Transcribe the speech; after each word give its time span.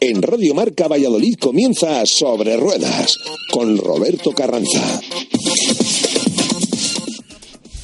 En 0.00 0.22
Radio 0.22 0.54
Marca 0.54 0.88
Valladolid 0.88 1.36
comienza 1.38 2.04
Sobre 2.06 2.56
Ruedas 2.56 3.18
con 3.52 3.76
Roberto 3.78 4.32
Carranza. 4.32 5.00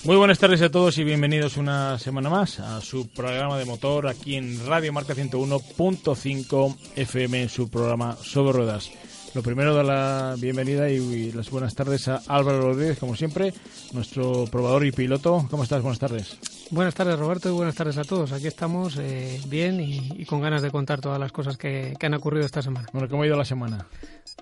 Muy 0.05 0.17
buenas 0.17 0.39
tardes 0.39 0.63
a 0.63 0.71
todos 0.71 0.99
y 0.99 1.05
bienvenidos 1.05 1.57
una 1.57 1.99
semana 1.99 2.31
más 2.31 2.59
a 2.59 2.81
su 2.81 3.09
programa 3.09 3.59
de 3.59 3.65
motor 3.65 4.09
aquí 4.09 4.37
en 4.37 4.67
Radio 4.67 4.93
Marca 4.93 5.15
101.5 5.15 6.77
FM 6.97 7.43
en 7.43 7.49
su 7.49 7.69
programa 7.69 8.17
Sobre 8.23 8.53
Ruedas. 8.53 8.91
Lo 9.33 9.43
primero, 9.43 9.75
dar 9.75 9.85
la 9.85 10.35
bienvenida 10.39 10.91
y 10.91 11.31
las 11.31 11.51
buenas 11.51 11.73
tardes 11.77 12.09
a 12.09 12.21
Álvaro 12.27 12.63
Rodríguez, 12.63 12.99
como 12.99 13.15
siempre, 13.15 13.55
nuestro 13.93 14.47
probador 14.47 14.85
y 14.85 14.91
piloto. 14.91 15.47
¿Cómo 15.49 15.63
estás? 15.63 15.83
Buenas 15.83 16.01
tardes. 16.01 16.37
Buenas 16.71 16.97
tardes, 16.97 17.17
Roberto, 17.17 17.49
y 17.49 17.53
buenas 17.53 17.77
tardes 17.77 17.97
a 17.99 18.03
todos. 18.03 18.33
Aquí 18.33 18.49
estamos 18.49 18.97
eh, 18.99 19.41
bien 19.47 19.81
y, 19.81 20.25
con 20.25 20.41
ganas 20.41 20.63
de 20.63 20.73
contar 20.73 21.01
todas 21.01 21.21
las 21.21 21.31
cosas 21.31 21.57
que, 21.57 21.95
han 22.01 22.15
ocurrido 22.15 22.45
esta 22.45 22.61
semana. 22.61 22.89
Bueno, 22.93 23.09
¿cómo 23.09 23.23
ha 23.23 23.27
ido 23.27 23.37
la 23.37 23.45
semana? 23.45 23.87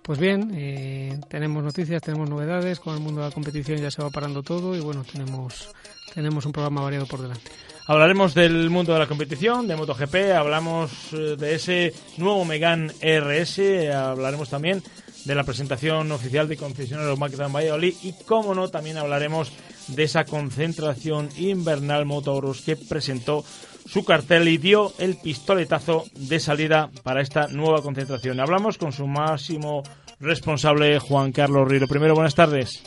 Pues 0.02 0.18
bien, 0.18 0.52
eh, 0.54 1.20
tenemos 1.28 1.62
noticias, 1.62 2.00
tenemos 2.00 2.30
novedades, 2.30 2.80
con 2.80 2.94
el 2.94 3.00
mundo 3.00 3.20
de 3.20 3.28
la 3.28 3.34
competición 3.34 3.78
ya 3.78 3.90
se 3.90 4.00
va 4.00 4.08
parando 4.08 4.42
todo 4.42 4.74
y 4.74 4.80
bueno, 4.80 5.04
tenemos, 5.04 5.68
tenemos 6.14 6.46
un 6.46 6.52
programa 6.52 6.80
variado 6.80 7.06
por 7.06 7.20
delante. 7.20 7.50
Hablaremos 7.90 8.34
del 8.34 8.68
mundo 8.68 8.92
de 8.92 8.98
la 8.98 9.06
competición, 9.06 9.66
de 9.66 9.74
MotoGP, 9.74 10.36
hablamos 10.36 11.10
eh, 11.14 11.36
de 11.38 11.54
ese 11.54 11.94
nuevo 12.18 12.44
Megan 12.44 12.90
RS, 13.00 13.88
hablaremos 13.90 14.50
también 14.50 14.82
de 15.24 15.34
la 15.34 15.42
presentación 15.42 16.12
oficial 16.12 16.48
de 16.48 16.58
concesionario 16.58 17.16
Magda 17.16 17.48
Valladolid 17.48 17.94
y, 18.02 18.12
como 18.26 18.54
no, 18.54 18.68
también 18.68 18.98
hablaremos 18.98 19.50
de 19.88 20.02
esa 20.02 20.26
concentración 20.26 21.30
invernal 21.38 22.04
Motoros 22.04 22.60
que 22.60 22.76
presentó 22.76 23.42
su 23.86 24.04
cartel 24.04 24.48
y 24.48 24.58
dio 24.58 24.92
el 24.98 25.16
pistoletazo 25.16 26.04
de 26.12 26.40
salida 26.40 26.90
para 27.02 27.22
esta 27.22 27.48
nueva 27.48 27.80
concentración. 27.80 28.38
Hablamos 28.38 28.76
con 28.76 28.92
su 28.92 29.06
máximo 29.06 29.82
responsable, 30.20 30.98
Juan 30.98 31.32
Carlos 31.32 31.66
Riro. 31.66 31.88
Primero, 31.88 32.14
buenas 32.14 32.34
tardes. 32.34 32.84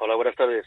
Hola, 0.00 0.16
buenas 0.16 0.34
tardes. 0.34 0.66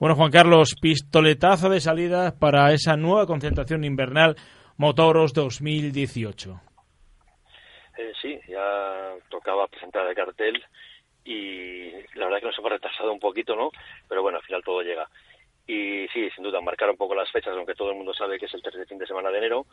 Bueno, 0.00 0.16
Juan 0.16 0.30
Carlos, 0.30 0.76
pistoletazo 0.80 1.68
de 1.68 1.78
salida 1.78 2.32
para 2.40 2.72
esa 2.72 2.96
nueva 2.96 3.26
concentración 3.26 3.84
invernal 3.84 4.34
Motoros 4.78 5.34
2018. 5.34 6.58
Eh, 7.98 8.12
sí, 8.22 8.40
ya 8.48 9.12
tocaba 9.28 9.68
presentar 9.68 10.06
el 10.06 10.14
cartel 10.14 10.64
y 11.22 11.90
la 12.14 12.24
verdad 12.24 12.40
que 12.40 12.46
nos 12.46 12.58
hemos 12.58 12.72
retrasado 12.72 13.12
un 13.12 13.20
poquito, 13.20 13.54
¿no? 13.54 13.68
Pero 14.08 14.22
bueno, 14.22 14.38
al 14.38 14.44
final 14.44 14.62
todo 14.64 14.80
llega. 14.80 15.06
Y 15.66 16.08
sí, 16.14 16.30
sin 16.34 16.44
duda, 16.44 16.62
marcar 16.62 16.88
un 16.88 16.96
poco 16.96 17.14
las 17.14 17.30
fechas, 17.30 17.54
aunque 17.54 17.74
todo 17.74 17.90
el 17.90 17.96
mundo 17.96 18.14
sabe 18.14 18.38
que 18.38 18.46
es 18.46 18.54
el 18.54 18.62
tercer 18.62 18.86
fin 18.86 18.96
de 18.96 19.06
semana 19.06 19.30
de 19.30 19.36
enero, 19.36 19.66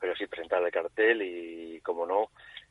pero 0.00 0.16
sí 0.16 0.26
presentar 0.26 0.60
el 0.60 0.72
cartel 0.72 1.22
y, 1.22 1.80
como 1.82 2.04
no, 2.04 2.30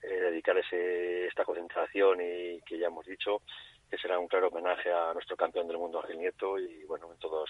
eh, 0.10 0.22
dedicar 0.22 0.58
ese, 0.58 1.28
esta 1.28 1.44
concentración 1.44 2.20
y 2.22 2.62
que 2.62 2.80
ya 2.80 2.88
hemos 2.88 3.06
dicho, 3.06 3.42
que 3.90 3.98
será 3.98 4.20
un 4.20 4.28
claro 4.28 4.50
homenaje 4.50 4.92
a 4.92 5.14
nuestro 5.14 5.36
campeón 5.36 5.68
del 5.68 5.78
mundo, 5.78 6.02
Ángel 6.02 6.18
Nieto, 6.18 6.58
y 6.60 6.84
bueno, 6.86 7.12
en 7.12 7.20
todos, 7.20 7.50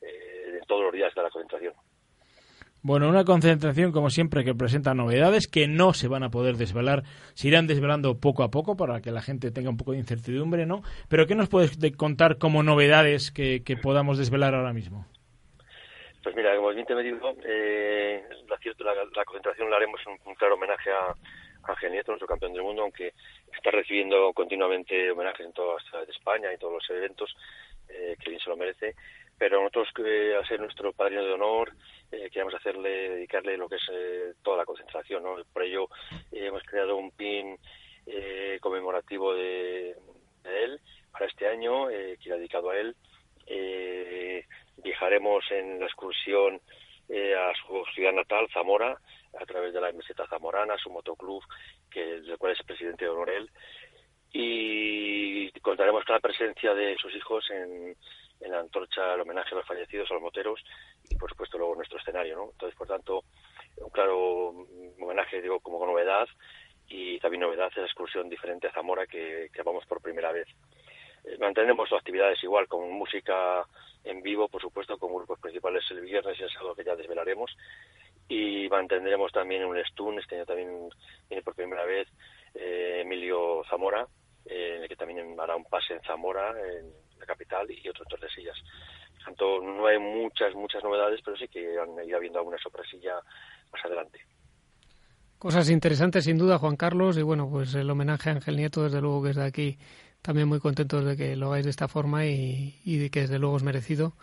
eh, 0.00 0.58
en 0.60 0.66
todos 0.66 0.84
los 0.84 0.92
días 0.92 1.14
de 1.14 1.22
la 1.22 1.30
concentración. 1.30 1.74
Bueno, 2.80 3.08
una 3.08 3.24
concentración, 3.24 3.90
como 3.90 4.08
siempre, 4.08 4.44
que 4.44 4.54
presenta 4.54 4.94
novedades 4.94 5.48
que 5.48 5.66
no 5.66 5.92
se 5.94 6.06
van 6.06 6.22
a 6.22 6.30
poder 6.30 6.56
desvelar, 6.56 7.02
se 7.34 7.48
irán 7.48 7.66
desvelando 7.66 8.20
poco 8.20 8.44
a 8.44 8.50
poco 8.50 8.76
para 8.76 9.00
que 9.00 9.10
la 9.10 9.20
gente 9.20 9.50
tenga 9.50 9.70
un 9.70 9.76
poco 9.76 9.92
de 9.92 9.98
incertidumbre, 9.98 10.64
¿no? 10.64 10.82
Pero 11.08 11.26
¿qué 11.26 11.34
nos 11.34 11.48
puedes 11.48 11.76
contar 11.96 12.38
como 12.38 12.62
novedades 12.62 13.32
que, 13.32 13.62
podamos 13.82 14.16
desvelar 14.16 14.54
ahora 14.54 14.72
mismo? 14.72 15.06
Pues 16.22 16.36
mira, 16.36 16.54
como 16.56 16.70
bien 16.70 16.86
te 16.86 16.92
he 16.92 17.02
dicho, 17.02 17.34
eh, 17.44 18.22
la, 18.78 18.94
la, 18.94 19.24
concentración 19.24 19.70
la 19.70 19.76
haremos 19.76 20.00
un, 20.06 20.16
un 20.24 20.34
claro 20.34 20.54
homenaje 20.54 20.90
a, 20.90 21.14
Ángel 21.68 21.92
Nieto, 21.92 22.12
nuestro 22.12 22.26
campeón 22.26 22.52
del 22.52 22.62
mundo, 22.62 22.82
aunque 22.82 23.12
está 23.54 23.70
recibiendo 23.70 24.32
continuamente 24.32 25.10
homenajes 25.10 25.46
en 25.46 25.52
todas 25.52 25.76
las 25.76 25.84
ciudades 25.84 26.08
de 26.08 26.14
España 26.14 26.52
y 26.52 26.58
todos 26.58 26.74
los 26.74 26.90
eventos, 26.90 27.34
eh, 27.88 28.16
que 28.20 28.30
bien 28.30 28.40
se 28.40 28.50
lo 28.50 28.56
merece. 28.56 28.94
Pero 29.38 29.60
nosotros, 29.60 29.88
eh, 30.04 30.34
al 30.36 30.46
ser 30.46 30.58
nuestro 30.58 30.92
padrino 30.92 31.24
de 31.24 31.32
honor, 31.32 31.72
eh, 32.10 32.28
queremos 32.30 32.54
hacerle, 32.54 33.10
dedicarle 33.10 33.56
lo 33.56 33.68
que 33.68 33.76
es 33.76 33.88
eh, 33.92 34.34
toda 34.42 34.58
la 34.58 34.64
concentración. 34.64 35.22
Por 35.52 35.62
ello, 35.62 35.88
hemos 36.32 36.62
creado 36.64 36.96
un 36.96 37.12
pin 37.12 37.56
conmemorativo 38.60 39.34
de, 39.34 39.94
él 40.44 40.80
para 41.12 41.26
este 41.26 41.46
año, 41.46 41.88
que 41.88 42.18
irá 42.24 42.36
dedicado 42.36 42.70
a 42.70 42.78
él. 42.78 42.96
viajaremos 44.82 45.44
en 45.50 45.78
la 45.78 45.86
excursión 45.86 46.58
a 47.10 47.52
su 47.54 47.84
ciudad 47.94 48.12
natal, 48.12 48.48
Zamora, 48.52 48.98
a 49.40 49.44
través 49.46 49.72
de 49.72 49.80
la 49.80 49.92
meseta 49.92 50.26
zamorana, 50.26 50.76
su 50.78 50.90
motoclub, 50.90 51.42
que, 51.90 52.20
del 52.20 52.38
cual 52.38 52.52
es 52.52 52.62
presidente 52.62 53.04
de 53.04 53.10
honor 53.10 53.30
él. 53.30 53.50
Y 54.32 55.50
contaremos 55.60 56.04
con 56.04 56.14
la 56.14 56.20
presencia 56.20 56.74
de 56.74 56.96
sus 56.96 57.14
hijos 57.14 57.44
en, 57.50 57.96
en 58.40 58.50
la 58.50 58.60
antorcha 58.60 59.14
el 59.14 59.20
homenaje 59.20 59.54
a 59.54 59.58
los 59.58 59.66
fallecidos, 59.66 60.10
a 60.10 60.14
los 60.14 60.22
moteros, 60.22 60.62
y 61.08 61.16
por 61.16 61.30
supuesto 61.30 61.58
luego 61.58 61.74
nuestro 61.74 61.98
escenario, 61.98 62.36
¿no? 62.36 62.50
Entonces, 62.52 62.76
por 62.76 62.86
tanto, 62.86 63.24
un 63.76 63.90
claro 63.90 64.48
homenaje, 65.00 65.42
digo, 65.42 65.60
como 65.60 65.84
novedad, 65.84 66.28
y 66.88 67.18
también 67.20 67.42
novedad 67.42 67.68
es 67.70 67.76
la 67.76 67.84
excursión 67.84 68.28
diferente 68.28 68.66
a 68.66 68.72
Zamora 68.72 69.06
que, 69.06 69.48
que 69.52 69.62
vamos 69.62 69.84
por 69.86 70.00
primera 70.00 70.32
vez. 70.32 70.48
Eh, 71.24 71.36
mantendremos 71.38 71.92
actividades 71.92 72.42
igual, 72.42 72.66
con 72.66 72.90
música 72.90 73.66
en 74.04 74.22
vivo, 74.22 74.48
por 74.48 74.62
supuesto, 74.62 74.96
con 74.98 75.14
grupos 75.14 75.38
principales 75.40 75.84
el 75.90 76.00
viernes 76.00 76.38
y 76.38 76.42
el 76.42 76.50
sábado 76.50 76.74
que 76.74 76.84
ya 76.84 76.96
desvelaremos, 76.96 77.54
y 78.28 78.68
mantendremos 78.68 79.32
también 79.32 79.64
un 79.64 79.78
stun, 79.86 80.18
este 80.18 80.36
año 80.36 80.46
también 80.46 80.88
viene 81.28 81.42
por 81.42 81.54
primera 81.54 81.84
vez 81.84 82.08
eh, 82.54 83.00
Emilio 83.02 83.62
Zamora, 83.68 84.06
en 84.44 84.82
el 84.82 84.88
que 84.88 84.96
también 84.96 85.38
hará 85.38 85.56
un 85.56 85.64
pase 85.64 85.94
en 85.94 86.02
Zamora, 86.02 86.50
en 86.50 86.92
la 87.18 87.26
capital, 87.26 87.70
y 87.70 87.88
otro 87.88 88.04
en 88.04 88.08
Tordesillas. 88.08 88.56
Tanto, 89.24 89.60
no 89.60 89.86
hay 89.86 89.98
muchas, 89.98 90.54
muchas 90.54 90.82
novedades, 90.82 91.20
pero 91.24 91.36
sí 91.36 91.48
que 91.48 91.60
irá 91.60 91.82
habiendo 92.16 92.38
alguna 92.38 92.58
sorpresilla 92.58 93.14
más 93.72 93.84
adelante. 93.84 94.20
Cosas 95.38 95.70
interesantes, 95.70 96.24
sin 96.24 96.36
duda, 96.38 96.58
Juan 96.58 96.76
Carlos, 96.76 97.16
y 97.16 97.22
bueno, 97.22 97.48
pues 97.48 97.74
el 97.74 97.88
homenaje 97.88 98.30
a 98.30 98.32
Ángel 98.32 98.56
Nieto, 98.56 98.82
desde 98.82 99.00
luego 99.00 99.22
que 99.22 99.30
es 99.30 99.36
de 99.36 99.44
aquí 99.44 99.78
también 100.22 100.48
muy 100.48 100.58
contentos 100.58 101.04
de 101.04 101.16
que 101.16 101.36
lo 101.36 101.46
hagáis 101.46 101.64
de 101.64 101.70
esta 101.70 101.88
forma 101.88 102.26
y, 102.26 102.98
de 102.98 103.10
que 103.10 103.20
desde 103.20 103.38
luego 103.38 103.56
es 103.56 103.62
merecido. 103.62 104.14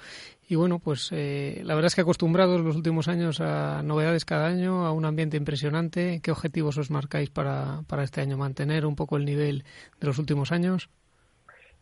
Y 0.47 0.55
bueno, 0.55 0.79
pues 0.79 1.11
eh, 1.11 1.61
la 1.63 1.73
verdad 1.73 1.87
es 1.87 1.95
que 1.95 2.01
acostumbrados 2.01 2.61
los 2.61 2.75
últimos 2.75 3.07
años 3.07 3.41
a 3.41 3.81
novedades 3.81 4.25
cada 4.25 4.45
año, 4.45 4.85
a 4.85 4.91
un 4.91 5.05
ambiente 5.05 5.37
impresionante. 5.37 6.19
¿Qué 6.23 6.31
objetivos 6.31 6.77
os 6.77 6.91
marcáis 6.91 7.31
para, 7.31 7.81
para 7.89 8.03
este 8.03 8.21
año? 8.21 8.37
¿Mantener 8.37 8.85
un 8.85 8.95
poco 8.95 9.17
el 9.17 9.25
nivel 9.25 9.63
de 9.99 10.07
los 10.07 10.19
últimos 10.19 10.51
años? 10.51 10.89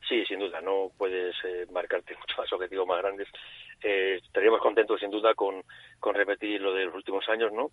Sí, 0.07 0.23
sin 0.25 0.39
duda, 0.39 0.61
no 0.61 0.91
puedes 0.97 1.35
eh, 1.43 1.65
marcarte 1.73 2.15
muchos 2.19 2.37
más 2.37 2.53
objetivos 2.53 2.87
más 2.87 3.01
grandes. 3.01 3.27
Eh, 3.83 4.21
estaríamos 4.23 4.61
contentos 4.61 4.97
sin 4.99 5.11
duda 5.11 5.33
con, 5.33 5.61
con 5.99 6.15
repetir 6.15 6.61
lo 6.61 6.73
de 6.73 6.85
los 6.85 6.95
últimos 6.95 7.27
años, 7.27 7.51
¿no? 7.51 7.69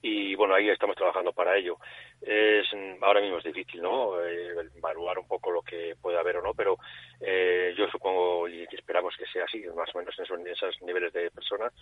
y 0.00 0.34
bueno 0.36 0.54
ahí 0.54 0.68
estamos 0.68 0.96
trabajando 0.96 1.32
para 1.32 1.56
ello 1.56 1.76
es 2.20 2.66
ahora 3.00 3.20
mismo 3.20 3.38
es 3.38 3.44
difícil 3.44 3.80
no 3.80 4.20
eh, 4.24 4.54
evaluar 4.76 5.18
un 5.18 5.28
poco 5.28 5.50
lo 5.50 5.62
que 5.62 5.94
puede 6.00 6.18
haber 6.18 6.38
o 6.38 6.42
no 6.42 6.54
pero 6.54 6.76
eh, 7.20 7.74
yo 7.76 7.88
supongo 7.88 8.48
y 8.48 8.66
esperamos 8.72 9.14
que 9.16 9.26
sea 9.26 9.44
así 9.44 9.62
más 9.76 9.94
o 9.94 9.98
menos 9.98 10.14
en 10.18 10.46
esos, 10.46 10.82
niveles 10.82 11.12
de 11.12 11.30
personas 11.30 11.72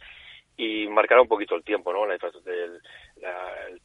y 0.56 0.86
marcará 0.88 1.22
un 1.22 1.28
poquito 1.28 1.54
el 1.54 1.64
tiempo 1.64 1.92
no 1.92 2.06
la, 2.06 2.18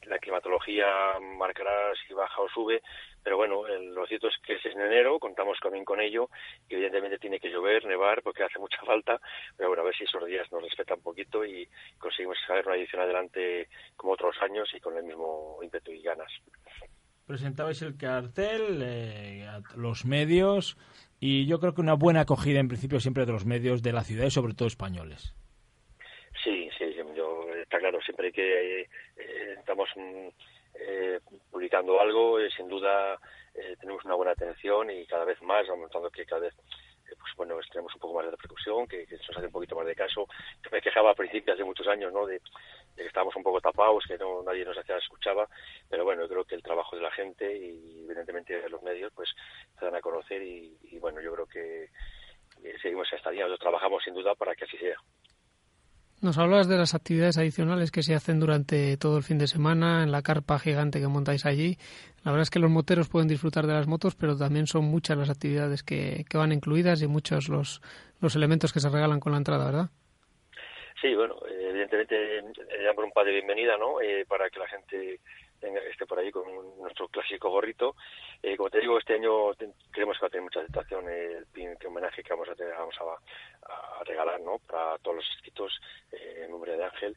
la 0.03 0.19
climatología 0.19 1.19
marcará 1.37 1.93
si 2.07 2.13
baja 2.13 2.41
o 2.41 2.49
sube 2.49 2.81
pero 3.23 3.37
bueno, 3.37 3.67
lo 3.67 4.05
cierto 4.07 4.27
es 4.27 4.37
que 4.43 4.53
es 4.53 4.65
en 4.65 4.81
enero, 4.81 5.19
contamos 5.19 5.59
también 5.61 5.85
con 5.85 6.01
ello, 6.01 6.29
y 6.67 6.73
evidentemente 6.73 7.19
tiene 7.19 7.39
que 7.39 7.49
llover, 7.49 7.85
nevar, 7.85 8.21
porque 8.23 8.43
hace 8.43 8.59
mucha 8.59 8.81
falta, 8.83 9.19
pero 9.55 9.69
bueno, 9.69 9.83
a 9.83 9.85
ver 9.85 9.95
si 9.95 10.05
esos 10.05 10.25
días 10.25 10.51
nos 10.51 10.63
respetan 10.63 10.97
un 10.97 11.03
poquito 11.03 11.45
y 11.45 11.67
conseguimos 11.99 12.37
sacar 12.41 12.65
una 12.65 12.75
edición 12.75 13.01
adelante 13.01 13.69
como 13.95 14.13
otros 14.13 14.35
años 14.41 14.69
y 14.73 14.79
con 14.79 14.97
el 14.97 15.03
mismo 15.03 15.59
ímpetu 15.61 15.91
y 15.91 16.01
ganas. 16.01 16.31
Presentabais 17.25 17.81
el 17.81 17.97
cartel, 17.97 18.81
eh, 18.81 19.47
los 19.75 20.05
medios, 20.05 20.77
y 21.19 21.45
yo 21.45 21.59
creo 21.59 21.73
que 21.73 21.81
una 21.81 21.93
buena 21.93 22.21
acogida 22.21 22.59
en 22.59 22.67
principio 22.67 22.99
siempre 22.99 23.25
de 23.25 23.31
los 23.31 23.45
medios 23.45 23.81
de 23.81 23.93
la 23.93 24.03
ciudad 24.03 24.25
y 24.25 24.31
sobre 24.31 24.53
todo 24.53 24.67
españoles. 24.67 25.33
Sí, 26.43 26.69
sí, 26.77 26.85
yo, 27.15 27.45
está 27.61 27.79
claro, 27.79 27.99
siempre 28.01 28.31
que 28.31 28.81
eh, 28.81 28.87
estamos... 29.57 29.89
Mm, 29.95 30.29
eh, 30.75 31.19
publicando 31.49 31.99
algo, 31.99 32.39
eh, 32.39 32.49
sin 32.55 32.67
duda 32.67 33.19
eh, 33.53 33.75
tenemos 33.79 34.03
una 34.05 34.15
buena 34.15 34.31
atención 34.31 34.89
y 34.89 35.05
cada 35.05 35.25
vez 35.25 35.41
más, 35.41 35.67
aumentando 35.69 36.09
que 36.09 36.25
cada 36.25 36.41
vez 36.41 36.55
pues 37.19 37.35
bueno, 37.35 37.59
tenemos 37.69 37.93
un 37.93 37.99
poco 37.99 38.15
más 38.15 38.25
de 38.25 38.31
repercusión, 38.31 38.87
que, 38.87 39.05
que, 39.05 39.17
nos 39.17 39.37
hace 39.37 39.45
un 39.45 39.51
poquito 39.51 39.75
más 39.75 39.85
de 39.85 39.95
caso. 39.95 40.27
Yo 40.63 40.69
me 40.71 40.81
quejaba 40.81 41.11
a 41.11 41.15
principios 41.15 41.55
hace 41.55 41.65
muchos 41.65 41.85
años, 41.87 42.13
¿no? 42.13 42.25
De, 42.25 42.41
que 43.01 43.07
estábamos 43.07 43.35
un 43.35 43.43
poco 43.43 43.61
tapados, 43.61 44.03
que 44.07 44.17
no 44.17 44.43
nadie 44.43 44.65
nos 44.65 44.77
hacía 44.77 44.97
escuchaba, 44.97 45.47
pero 45.89 46.03
bueno, 46.03 46.27
creo 46.27 46.43
que 46.43 46.55
el 46.55 46.63
trabajo 46.63 46.95
de 46.95 47.01
la 47.01 47.11
gente 47.11 47.57
y 47.57 48.03
evidentemente 48.05 48.61
de 48.61 48.69
los 48.69 48.81
medios, 48.81 49.11
pues 49.15 49.29
se 49.77 49.85
dan 49.85 49.95
a 49.95 50.01
conocer 50.01 50.41
y, 50.41 50.97
bueno, 50.99 51.21
yo 51.21 51.33
creo 51.33 51.45
que 51.45 51.89
seguimos 52.81 53.07
esta 53.11 53.31
línea, 53.31 53.47
trabajamos 53.59 54.03
sin 54.03 54.13
duda 54.13 54.35
para 54.35 54.55
que 54.55 54.65
así 54.65 54.77
sea. 54.77 54.95
Nos 56.21 56.37
hablas 56.37 56.67
de 56.67 56.77
las 56.77 56.93
actividades 56.93 57.39
adicionales 57.39 57.89
que 57.89 58.03
se 58.03 58.13
hacen 58.13 58.39
durante 58.39 58.95
todo 58.97 59.17
el 59.17 59.23
fin 59.23 59.39
de 59.39 59.47
semana 59.47 60.03
en 60.03 60.11
la 60.11 60.21
carpa 60.21 60.59
gigante 60.59 60.99
que 60.99 61.07
montáis 61.07 61.47
allí. 61.47 61.79
La 62.23 62.31
verdad 62.31 62.43
es 62.43 62.51
que 62.51 62.59
los 62.59 62.69
moteros 62.69 63.09
pueden 63.09 63.27
disfrutar 63.27 63.65
de 63.65 63.73
las 63.73 63.87
motos, 63.87 64.13
pero 64.13 64.37
también 64.37 64.67
son 64.67 64.85
muchas 64.85 65.17
las 65.17 65.31
actividades 65.31 65.81
que, 65.81 66.23
que 66.29 66.37
van 66.37 66.51
incluidas 66.51 67.01
y 67.01 67.07
muchos 67.07 67.49
los, 67.49 67.81
los 68.19 68.35
elementos 68.35 68.71
que 68.71 68.79
se 68.79 68.89
regalan 68.89 69.19
con 69.19 69.31
la 69.31 69.39
entrada, 69.39 69.65
¿verdad? 69.65 69.89
Sí, 70.99 71.15
bueno, 71.15 71.35
evidentemente 71.47 72.41
damos 72.83 73.05
un 73.05 73.11
par 73.11 73.25
de 73.25 73.31
bienvenida, 73.31 73.77
¿no? 73.77 74.01
Eh, 74.01 74.25
para 74.27 74.49
que 74.49 74.59
la 74.59 74.67
gente 74.67 75.19
esté 75.61 76.05
por 76.05 76.19
ahí 76.19 76.31
con 76.31 76.43
nuestro 76.79 77.07
clásico 77.07 77.49
gorrito. 77.49 77.95
Eh, 78.41 78.57
como 78.57 78.69
te 78.69 78.79
digo, 78.79 78.97
este 78.97 79.13
año 79.13 79.53
creemos 79.91 80.17
que 80.17 80.23
va 80.23 80.27
a 80.27 80.29
tener 80.29 80.43
mucha 80.43 80.59
aceptación 80.59 81.07
el 81.09 81.45
pin 81.47 81.75
que 81.77 81.87
homenaje 81.87 82.23
que 82.23 82.33
vamos 82.33 82.49
a, 82.49 82.55
tener, 82.55 82.73
vamos 82.73 82.95
a, 82.99 84.03
regalar 84.03 84.41
¿no? 84.41 84.57
para 84.59 84.97
todos 84.97 85.17
los 85.17 85.25
inscritos 85.33 85.79
eh, 86.11 86.43
en 86.45 86.51
nombre 86.51 86.75
de 86.75 86.83
Ángel. 86.83 87.15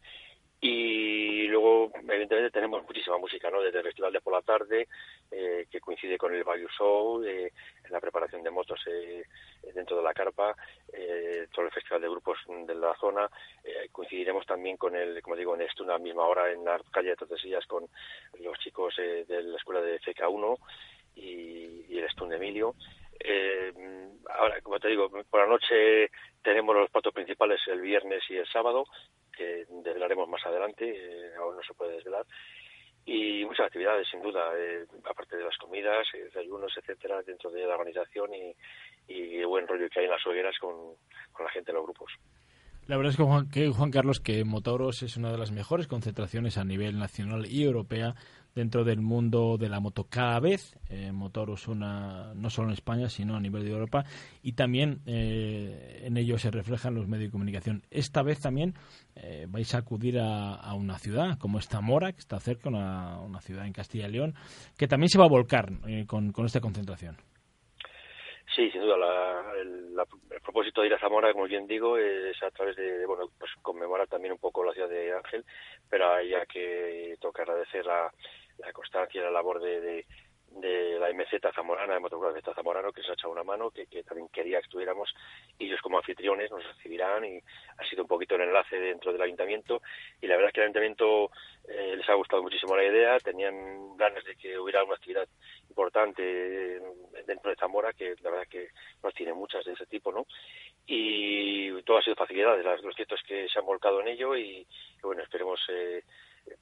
Y 0.67 1.47
luego, 1.49 1.93
evidentemente, 1.95 2.51
tenemos 2.51 2.83
muchísima 2.85 3.19
música, 3.19 3.51
¿no? 3.51 3.61
Desde 3.61 3.81
el 3.81 3.85
Festival 3.85 4.15
de 4.15 4.23
por 4.23 4.33
la 4.33 4.41
tarde, 4.41 4.89
eh, 5.31 5.67
que 5.71 5.79
coincide 5.79 6.17
con 6.17 6.35
el 6.35 6.43
Value 6.43 6.71
Show, 6.71 7.23
eh, 7.23 7.53
en 7.85 7.93
la 7.93 8.01
preparación 8.01 8.43
de 8.43 8.51
motos 8.51 8.81
eh, 8.87 9.25
dentro 9.75 9.99
de 9.99 10.03
la 10.03 10.15
carpa, 10.15 10.57
eh, 10.91 11.49
todo 11.53 11.67
el 11.67 11.71
Festival 11.71 12.01
de 12.01 12.09
Grupos 12.09 12.39
de 12.49 12.75
la 12.77 12.97
zona. 12.97 13.29
Eh, 13.63 13.91
coincidiremos 13.93 14.47
también 14.47 14.79
con 14.79 14.97
el, 14.97 15.21
como 15.21 15.37
digo, 15.37 15.55
en 15.55 15.61
esto, 15.61 15.85
una 15.85 15.99
misma 15.99 16.27
hora 16.27 16.51
en 16.51 16.65
la 16.65 16.81
calle 16.91 17.11
de 17.11 17.17
Tordesillas 17.17 17.67
con 17.67 17.87
los 18.41 18.59
chicos 18.61 18.95
eh, 18.99 19.27
de 19.29 19.43
la 19.43 19.59
escuela 19.59 19.83
de 19.83 20.01
FK1 20.01 20.59
y, 21.17 21.85
y 21.91 21.99
el 21.99 22.09
Stun 22.09 22.31
de 22.31 22.37
Emilio. 22.37 22.75
Eh, 23.21 23.71
ahora, 24.31 24.63
como 24.63 24.81
te 24.81 24.89
digo, 24.89 25.11
por 25.11 25.41
la 25.41 25.47
noche 25.47 26.11
tenemos 26.43 26.75
los 26.75 26.91
platos 26.91 27.13
principales 27.13 27.61
el 27.67 27.83
viernes 27.83 28.23
y 28.31 28.37
el 28.37 28.47
sábado, 28.47 28.87
que 29.37 29.67
desvelaremos 29.69 30.29
más 30.29 30.45
adelante, 30.47 30.85
eh, 30.89 31.35
aún 31.39 31.57
no 31.57 31.63
se 31.63 31.75
puede 31.75 31.97
desvelar. 31.97 32.25
Y 33.07 33.45
muchas 33.45 33.67
actividades, 33.67 34.09
sin 34.11 34.23
duda, 34.23 34.41
eh, 34.57 34.87
aparte 35.05 35.37
de 35.37 35.45
las 35.45 35.57
comidas, 35.59 36.07
eh, 36.15 36.25
desayunos, 36.25 36.73
etcétera, 36.77 37.23
dentro 37.23 37.51
de 37.51 37.67
la 37.67 37.75
organización 37.75 38.31
y, 38.35 38.57
y 39.09 39.37
el 39.37 39.47
buen 39.47 39.69
rollo 39.69 39.89
que 39.91 40.01
hay 40.01 40.07
en 40.07 40.13
las 40.13 40.27
hogueras 40.27 40.57
con, 40.59 40.97
con 41.33 41.45
la 41.45 41.53
gente 41.53 41.71
de 41.71 41.77
los 41.77 41.85
grupos. 41.85 42.13
La 42.87 42.97
verdad 42.97 43.13
es 43.13 43.17
que 43.17 43.23
Juan, 43.23 43.49
que 43.49 43.69
Juan, 43.71 43.91
Carlos, 43.91 44.21
que 44.21 44.45
Motoros 44.45 45.03
es 45.03 45.17
una 45.17 45.33
de 45.33 45.39
las 45.39 45.53
mejores 45.53 45.87
concentraciones 45.87 46.59
a 46.59 46.65
nivel 46.65 46.99
nacional 46.99 47.47
y 47.47 47.65
europea 47.65 48.15
dentro 48.55 48.85
del 48.85 49.01
mundo 49.01 49.57
de 49.59 49.69
la 49.69 49.81
moto. 49.81 50.07
Cada 50.09 50.41
vez 50.41 50.79
eh, 50.89 51.13
Motoros 51.13 51.69
una, 51.69 52.33
no 52.35 52.51
solo 52.51 52.69
en 52.69 52.75
España, 52.75 53.09
sino 53.09 53.37
a 53.37 53.41
nivel 53.41 53.65
de 53.65 53.71
Europa, 53.71 54.05
y 54.43 54.53
también 54.53 55.01
eh, 55.07 56.03
en 56.05 56.17
ello 56.17 56.39
se 56.39 56.51
reflejan 56.51 56.95
los 56.95 57.09
medios 57.09 57.29
de 57.29 57.33
comunicación. 57.33 57.83
Esta 57.91 58.23
vez 58.23 58.41
también 58.41 58.75
eh, 59.17 59.47
vais 59.49 59.75
a 59.75 59.79
acudir 59.79 60.19
a, 60.19 60.55
a, 60.55 60.75
una 60.75 60.99
ciudad 60.99 61.39
como 61.39 61.59
esta 61.59 61.81
Mora, 61.81 62.13
que 62.13 62.19
está 62.19 62.39
cerca, 62.39 62.69
una, 62.69 63.21
una 63.21 63.41
ciudad 63.41 63.67
en 63.67 63.73
Castilla 63.73 64.09
y 64.09 64.13
León, 64.13 64.35
que 64.79 64.87
también 64.87 65.09
se 65.09 65.19
va 65.19 65.25
a 65.25 65.29
volcar 65.29 65.71
eh, 65.87 66.05
con, 66.07 66.33
con 66.33 66.47
esta 66.47 66.61
concentración. 66.61 67.17
Sí, 68.55 68.71
sin 68.71 68.83
duda. 68.83 68.97
La, 68.97 69.53
el, 69.61 69.97
la, 69.97 70.07
el, 70.31 70.41
propósito 70.41 70.81
de 70.81 70.89
ir 70.89 70.95
a 70.95 71.01
Zamora, 71.01 71.33
como 71.33 71.47
bien 71.47 71.67
digo, 71.67 71.99
es 71.99 72.41
a 72.43 72.51
través 72.51 72.77
de, 72.77 73.05
bueno, 73.05 73.25
pues 73.39 73.51
conmemorar 73.63 74.07
también 74.07 74.33
un 74.33 74.39
poco 74.39 74.63
la 74.63 74.73
ciudad 74.73 74.89
de 74.89 75.13
Ángel, 75.13 75.45
pero 75.91 76.23
ya 76.23 76.47
que 76.47 77.17
toca 77.21 77.43
agradecer 77.43 77.85
la, 77.85 78.13
la 78.59 78.73
constancia 78.73 79.21
y 79.21 79.25
la 79.25 79.31
labor 79.31 79.61
de, 79.61 79.81
de, 79.81 80.99
la 80.99 81.13
MZ 81.13 81.55
Zamorana, 81.55 81.95
de 81.95 82.01
Motocross 82.01 82.35
de 82.35 82.55
Zamorano, 82.55 82.93
que 82.93 83.03
se 83.03 83.11
ha 83.11 83.15
echado 83.15 83.33
una 83.33 83.43
mano, 83.43 83.71
que, 83.71 83.87
que, 83.87 84.03
también 84.05 84.29
quería 84.29 84.59
que 84.61 84.67
estuviéramos. 84.67 85.13
Ellos 85.59 85.81
como 85.83 85.99
anfitriones 85.99 86.51
nos 86.51 86.65
recibirán 86.65 87.25
y 87.25 87.39
ha 87.39 87.85
sido 87.89 88.03
un 88.03 88.09
poquito 88.09 88.37
el 88.37 88.43
enlace 88.43 88.77
dentro 88.77 89.13
del 89.13 89.23
ayuntamiento. 89.23 89.83
Y 90.21 90.27
la 90.27 90.37
verdad 90.37 90.49
es 90.49 90.55
que 90.55 90.61
el 90.61 90.67
ayuntamiento 90.67 91.31
eh, 91.69 91.95
les 91.97 92.09
ha 92.09 92.15
gustado 92.15 92.43
muchísimo 92.43 92.77
la 92.77 92.85
idea, 92.85 93.19
tenían 93.19 93.97
ganas 93.97 94.25
de 94.25 94.37
que 94.37 94.59
hubiera 94.59 94.85
una 94.85 94.95
actividad 94.95 95.29
importante 95.75 96.81
dentro 97.27 97.51
de 97.51 97.57
Zamora, 97.57 97.93
que 97.93 98.15
la 98.23 98.31
verdad 98.31 98.47
que 98.49 98.69
no 99.03 99.11
tiene 99.11 99.33
muchas 99.35 99.65
de 99.65 99.73
ese 99.73 99.87
tipo, 99.87 100.13
¿no? 100.13 100.27
Y 100.87 101.83
todo 101.83 101.99
ha 101.99 102.03
sido 102.03 102.15
facilidades, 102.15 102.65
lo 102.65 102.93
cierto 102.93 103.17
es 103.17 103.23
que 103.25 103.49
se 103.49 103.59
han 103.59 103.67
volcado 103.67 104.01
en 104.01 104.09
ello 104.09 104.37
y, 104.37 104.65
bueno, 105.03 105.23
esperemos 105.23 105.61
eh, 105.69 106.05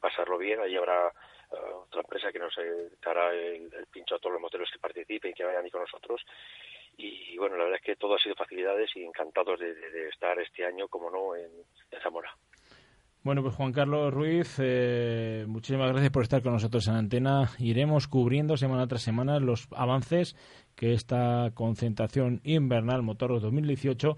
pasarlo 0.01 0.39
bien, 0.39 0.61
ahí 0.61 0.77
habrá 0.77 1.09
uh, 1.09 1.77
otra 1.85 2.01
empresa 2.01 2.33
que 2.33 2.39
nos 2.39 2.57
eh, 2.57 2.91
dará 3.05 3.35
el, 3.35 3.71
pincho 3.93 4.15
a 4.15 4.19
todos 4.19 4.33
los 4.33 4.41
moteros 4.41 4.71
que 4.73 4.79
participen 4.79 5.35
que 5.35 5.45
vayan 5.45 5.65
ahí 5.65 5.71
con 5.71 5.83
nosotros. 5.83 6.25
Y, 6.97 7.37
bueno, 7.37 7.57
la 7.57 7.65
verdad 7.65 7.81
es 7.81 7.87
que 7.87 7.97
todo 7.97 8.15
ha 8.15 8.19
sido 8.19 8.35
facilidades 8.35 8.95
y 8.97 9.05
encantados 9.05 9.59
de, 9.59 10.09
estar 10.09 10.39
este 10.39 10.65
año, 10.65 10.89
como 10.89 11.11
no, 11.11 11.37
en 11.37 11.51
Zamora. 12.03 12.35
Bueno, 13.25 13.43
pues 13.43 13.55
Juan 13.55 13.71
Carlos 13.71 14.13
Ruiz, 14.13 14.57
eh, 14.61 15.45
muchísimas 15.47 15.93
gracias 15.93 16.11
por 16.11 16.25
estar 16.25 16.43
con 16.43 16.55
nosotros 16.55 16.89
en 16.89 16.95
Antena. 16.95 17.51
Iremos 17.61 18.09
cubriendo 18.09 18.57
semana 18.57 18.89
tras 18.89 19.03
semana 19.03 19.39
los 19.39 19.69
avances 19.77 20.35
que 20.75 20.93
esta 20.93 21.53
concentración 21.55 22.41
invernal 22.43 23.05
Motoros 23.05 23.41
2018 23.43 24.17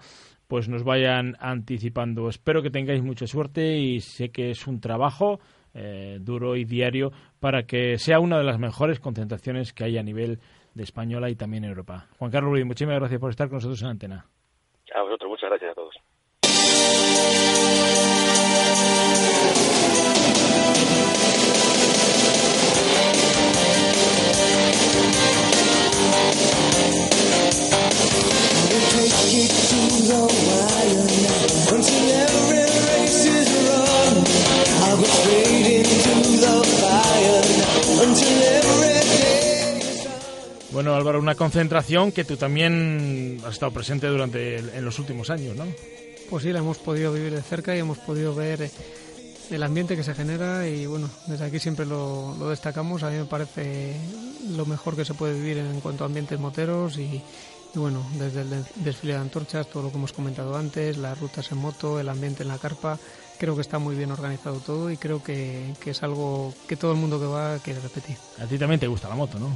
pues 0.49 0.71
nos 0.71 0.85
vayan 0.85 1.37
anticipando. 1.39 2.31
Espero 2.31 2.63
que 2.63 2.71
tengáis 2.71 3.03
mucha 3.03 3.27
suerte 3.27 3.77
y 3.77 4.01
sé 4.01 4.31
que 4.31 4.49
es 4.49 4.67
un 4.67 4.81
trabajo 4.81 5.39
eh, 5.75 6.17
duro 6.23 6.57
y 6.57 6.65
diario 6.65 7.11
para 7.41 7.65
que 7.65 7.99
sea 7.99 8.21
una 8.21 8.39
de 8.39 8.45
las 8.45 8.59
mejores 8.59 9.01
concentraciones 9.01 9.75
que 9.75 9.85
hay 9.85 9.99
a 9.99 10.03
nivel 10.03 10.39
de 10.73 10.83
española 10.83 11.29
y 11.29 11.37
también 11.37 11.65
en 11.65 11.71
Europa. 11.71 12.07
Juan 12.19 12.31
Carlos 12.31 12.53
Ruiz, 12.53 12.65
muchísimas 12.65 12.99
gracias 13.01 13.21
por 13.21 13.29
estar 13.29 13.49
con 13.49 13.57
nosotros 13.57 13.83
en 13.83 13.89
Antena. 13.89 14.25
A 14.95 15.03
vosotros, 15.03 15.29
muchas 15.29 15.51
gracias 15.51 15.73
a 15.73 15.75
todos. 15.75 16.04
Bueno, 40.75 40.95
Álvaro, 40.97 41.21
una 41.21 41.37
concentración 41.37 42.11
que 42.11 42.25
tú 42.25 42.37
también 42.37 43.41
has 43.47 43.55
estado 43.55 43.73
presente 43.73 44.09
durante 44.09 44.57
el, 44.57 44.71
en 44.71 44.85
los 44.85 44.99
últimos 44.99 45.31
años, 45.31 45.57
¿no? 45.57 45.65
Pues 46.29 46.43
sí, 46.43 46.53
la 46.53 46.59
hemos 46.59 46.79
podido 46.79 47.13
vivir 47.13 47.33
de 47.33 47.43
cerca 47.43 47.77
y 47.77 47.79
hemos 47.79 47.99
podido 47.99 48.35
ver 48.35 48.69
el 49.51 49.63
ambiente 49.63 49.95
que 49.95 50.03
se 50.03 50.15
genera 50.15 50.67
y 50.67 50.87
bueno, 50.87 51.09
desde 51.27 51.45
aquí 51.45 51.61
siempre 51.61 51.87
lo, 51.87 52.35
lo 52.39 52.49
destacamos. 52.49 53.05
A 53.05 53.11
mí 53.11 53.19
me 53.19 53.25
parece 53.25 53.95
lo 54.49 54.67
mejor 54.67 54.97
que 54.97 55.05
se 55.05 55.15
puede 55.15 55.35
vivir 55.35 55.59
en 55.59 55.81
cuanto 55.81 56.03
a 56.03 56.07
ambientes 56.07 56.41
moteros 56.41 56.99
y 56.99 57.23
bueno, 57.75 58.05
desde 58.19 58.43
el 58.43 58.65
desfile 58.77 59.15
de 59.15 59.21
antorchas, 59.21 59.69
todo 59.69 59.85
lo 59.85 59.91
que 59.91 59.97
hemos 59.97 60.13
comentado 60.13 60.57
antes, 60.57 60.97
las 60.97 61.19
rutas 61.19 61.51
en 61.53 61.59
moto, 61.59 62.01
el 62.01 62.09
ambiente 62.09 62.43
en 62.43 62.49
la 62.49 62.59
carpa, 62.59 62.99
creo 63.39 63.55
que 63.55 63.61
está 63.61 63.79
muy 63.79 63.97
bien 63.97 64.11
organizado 64.11 64.59
todo 64.59 64.91
y 64.91 64.97
creo 64.97 65.23
que, 65.23 65.75
que 65.81 65.91
es 65.91 66.03
algo 66.03 66.55
que 66.69 66.77
todo 66.77 66.93
el 66.93 66.99
mundo 66.99 67.19
que 67.21 67.27
va 67.27 67.59
quiere 67.59 67.81
repetir. 67.81 68.17
A 68.41 68.47
ti 68.47 68.59
también 68.59 68.81
te 68.81 68.87
gusta 68.87 69.09
la 69.09 69.15
moto, 69.15 69.39
¿no? 69.39 69.49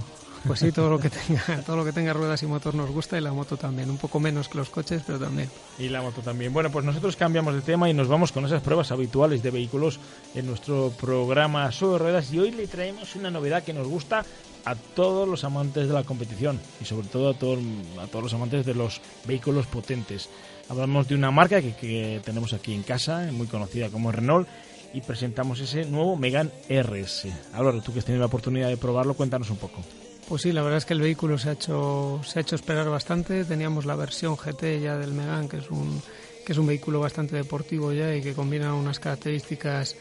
Pues 0.47 0.61
sí, 0.61 0.73
todo 0.73 0.88
lo 0.88 0.99
que 0.99 1.11
tenga, 1.11 1.62
todo 1.66 1.76
lo 1.76 1.85
que 1.85 1.92
tenga 1.92 2.12
ruedas 2.12 2.42
y 2.42 2.47
motor 2.47 2.75
nos 2.75 2.90
gusta 2.90 3.18
y 3.18 3.21
la 3.21 3.33
moto 3.33 3.57
también, 3.57 3.90
un 3.90 3.99
poco 3.99 4.21
menos 4.21 4.49
que 4.49 4.59
los 4.59 4.71
coches, 4.71 5.02
pero 5.07 5.18
también. 5.18 5.50
Y 5.78 5.88
la 5.88 6.00
moto 6.00 6.21
también. 6.21 6.52
Bueno, 6.52 6.71
pues 6.71 6.85
nosotros 6.85 7.16
cambiamos 7.16 7.54
de 7.54 7.61
tema 7.61 7.90
y 7.90 7.95
nos 7.95 8.09
vamos 8.09 8.33
con 8.33 8.45
esas 8.45 8.62
pruebas 8.62 8.90
habituales 8.92 9.42
de 9.42 9.50
vehículos 9.50 9.99
en 10.35 10.47
nuestro 10.47 10.92
programa 10.99 11.71
sobre 11.73 12.04
ruedas 12.04 12.33
y 12.33 12.38
hoy 12.38 12.50
le 12.52 12.66
traemos 12.66 13.16
una 13.16 13.30
novedad 13.30 13.62
que 13.62 13.73
nos 13.73 13.87
gusta 13.88 14.25
a 14.64 14.75
todos 14.75 15.28
los 15.28 15.45
amantes 15.45 15.88
de 15.88 15.95
la 15.95 16.04
competición 16.04 16.61
y 16.80 16.85
sobre 16.85 17.09
todo 17.09 17.30
a, 17.30 17.35
todo, 17.35 17.59
a 18.00 18.07
todos 18.07 18.25
los 18.25 18.35
amantes 18.35 18.64
de 18.64 18.75
los 18.75 19.00
vehículos 19.26 19.66
potentes. 19.66 20.28
Hablamos 20.68 21.09
de 21.09 21.14
una 21.14 21.30
marca 21.30 21.62
que, 21.62 21.75
que 21.75 22.21
tenemos 22.25 22.52
aquí 22.52 22.75
en 22.75 22.83
casa, 22.83 23.28
muy 23.33 23.47
conocida 23.47 23.88
como 23.88 24.12
Renault, 24.12 24.47
y 24.92 25.00
presentamos 25.00 25.61
ese 25.61 25.85
nuevo 25.85 26.16
Megan 26.16 26.50
RS. 26.68 27.26
Álvaro, 27.52 27.80
tú 27.83 27.92
que 27.92 27.99
has 27.99 28.04
tenido 28.04 28.21
la 28.21 28.26
oportunidad 28.26 28.68
de 28.68 28.76
probarlo, 28.76 29.14
cuéntanos 29.14 29.50
un 29.50 29.57
poco. 29.57 29.83
Pues 30.28 30.42
sí, 30.42 30.52
la 30.52 30.61
verdad 30.61 30.76
es 30.76 30.85
que 30.85 30.92
el 30.92 31.00
vehículo 31.00 31.38
se 31.38 31.49
ha 31.49 31.52
hecho, 31.52 32.20
se 32.23 32.38
ha 32.38 32.42
hecho 32.42 32.54
esperar 32.54 32.87
bastante. 32.90 33.47
Teníamos 33.47 33.87
la 33.87 33.97
versión 33.97 34.37
GT 34.37 34.78
ya 34.78 34.99
del 34.99 35.12
Megan, 35.12 35.49
que 35.49 35.56
es 35.56 35.70
un, 35.70 36.02
que 36.44 36.52
es 36.52 36.58
un 36.58 36.66
vehículo 36.66 37.00
bastante 37.00 37.35
deportivo 37.35 37.94
ya 37.94 38.14
y 38.14 38.20
que 38.20 38.35
combina 38.35 38.75
unas 38.75 39.00
características 39.00 39.97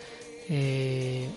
eh, 0.50 1.30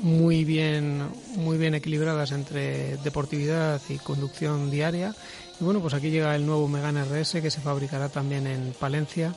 muy 0.00 0.46
bien, 0.46 1.06
muy 1.36 1.58
bien 1.58 1.74
equilibradas 1.74 2.32
entre 2.32 2.96
deportividad 3.04 3.78
y 3.90 3.98
conducción 3.98 4.70
diaria. 4.70 5.14
Y 5.60 5.64
bueno, 5.64 5.80
pues 5.80 5.92
aquí 5.92 6.08
llega 6.08 6.34
el 6.34 6.46
nuevo 6.46 6.66
Megane 6.66 7.04
RS 7.04 7.42
que 7.42 7.50
se 7.50 7.60
fabricará 7.60 8.08
también 8.08 8.46
en 8.46 8.72
Palencia 8.72 9.34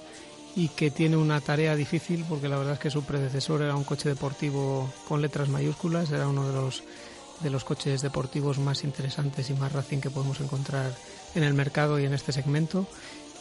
y 0.55 0.69
que 0.69 0.91
tiene 0.91 1.17
una 1.17 1.41
tarea 1.41 1.75
difícil 1.75 2.23
porque 2.29 2.47
la 2.47 2.57
verdad 2.57 2.75
es 2.75 2.79
que 2.79 2.89
su 2.89 3.03
predecesor 3.03 3.63
era 3.63 3.75
un 3.75 3.83
coche 3.83 4.07
deportivo 4.07 4.89
con 5.09 5.21
letras 5.21 5.49
mayúsculas, 5.49 6.09
era 6.09 6.29
uno 6.29 6.47
de 6.47 6.53
los 6.53 6.83
de 7.43 7.49
los 7.49 7.63
coches 7.63 8.01
deportivos 8.01 8.57
más 8.57 8.83
interesantes 8.83 9.49
y 9.49 9.53
más 9.53 9.71
racing 9.71 9.99
que 9.99 10.09
podemos 10.09 10.39
encontrar 10.39 10.91
en 11.35 11.43
el 11.43 11.53
mercado 11.53 11.99
y 11.99 12.05
en 12.05 12.13
este 12.13 12.31
segmento. 12.31 12.87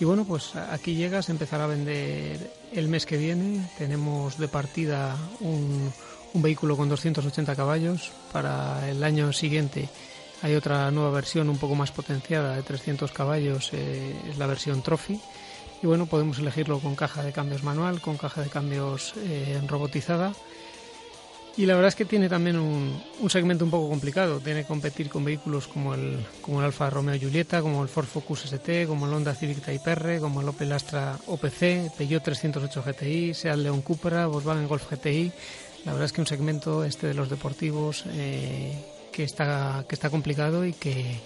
Y 0.01 0.05
bueno, 0.05 0.25
pues 0.25 0.57
aquí 0.57 0.95
llega, 0.95 1.23
se 1.23 1.33
empezará 1.33 1.65
a 1.65 1.69
vender 1.69 2.53
el 2.73 2.89
mes 2.89 3.07
que 3.07 3.17
viene. 3.17 3.69
Tenemos 3.79 4.39
de 4.39 4.49
partida 4.49 5.17
un, 5.41 5.93
un 6.35 6.43
vehículo 6.43 6.77
con 6.77 6.89
280 6.89 7.55
caballos. 7.55 8.11
Para 8.33 8.89
el 8.91 9.05
año 9.05 9.33
siguiente 9.33 9.89
hay 10.43 10.57
otra 10.57 10.91
nueva 10.91 11.11
versión 11.11 11.49
un 11.49 11.59
poco 11.59 11.77
más 11.77 11.93
potenciada 11.93 12.57
de 12.57 12.63
300 12.63 13.13
caballos, 13.13 13.71
eh, 13.73 14.15
es 14.29 14.39
la 14.39 14.47
versión 14.47 14.83
Trophy. 14.83 15.21
Y 15.83 15.87
bueno, 15.87 16.07
podemos 16.07 16.39
elegirlo 16.39 16.81
con 16.81 16.95
caja 16.95 17.23
de 17.23 17.33
cambios 17.33 17.63
manual, 17.63 18.01
con 18.01 18.17
caja 18.17 18.43
de 18.43 18.49
cambios 18.49 19.15
eh, 19.19 19.61
robotizada 19.67 20.33
y 21.57 21.67
la 21.67 21.75
verdad 21.75 21.89
es 21.89 21.95
que 21.95 22.05
tiene 22.07 22.29
también 22.29 22.59
un, 22.59 23.03
segmento 23.29 23.65
un 23.65 23.71
poco 23.71 23.89
complicado. 23.89 24.41
Tiene 24.41 24.63
que 24.63 24.69
competir 24.69 25.09
con 25.11 25.25
vehículos 25.25 25.69
como 25.69 25.95
el, 25.95 26.25
como 26.41 26.61
el 26.61 26.67
Alfa 26.67 26.89
Romeo 26.89 27.17
Giulietta, 27.17 27.61
como 27.61 27.83
el 27.83 27.89
Ford 27.89 28.07
Focus 28.07 28.47
ST, 28.47 28.87
como 28.87 29.07
el 29.07 29.13
Honda 29.13 29.35
Civic 29.35 29.63
Type 29.63 29.91
R, 29.91 30.21
como 30.21 30.41
el 30.41 30.49
Opel 30.49 30.73
Astra 30.73 31.19
OPC, 31.27 31.95
Peugeot 31.97 32.23
308 32.23 32.83
GTI, 32.87 33.35
Seat 33.35 33.59
León 33.59 33.83
Cupra, 33.83 34.27
Volkswagen 34.27 34.67
Golf 34.67 34.91
GTI. 34.91 35.31
La 35.85 35.93
verdad 35.93 36.07
es 36.07 36.13
que 36.13 36.21
un 36.21 36.27
segmento 36.27 36.85
este 36.85 37.09
de 37.09 37.15
los 37.15 37.29
deportivos 37.29 38.05
eh, 38.09 38.73
que 39.13 39.25
está 39.25 39.85
que 39.89 39.95
está 39.95 40.09
complicado 40.09 40.65
y 40.65 40.73
que 40.73 41.21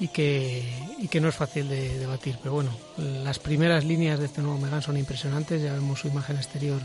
y 0.00 0.08
que, 0.08 0.62
y 0.98 1.08
que 1.08 1.20
no 1.20 1.28
es 1.28 1.36
fácil 1.36 1.68
de 1.68 1.98
debatir. 1.98 2.36
Pero 2.42 2.54
bueno, 2.54 2.70
las 2.96 3.38
primeras 3.38 3.84
líneas 3.84 4.18
de 4.18 4.26
este 4.26 4.40
nuevo 4.40 4.58
Megane 4.58 4.82
son 4.82 4.96
impresionantes. 4.96 5.62
Ya 5.62 5.74
vemos 5.74 6.00
su 6.00 6.08
imagen 6.08 6.36
exterior 6.36 6.80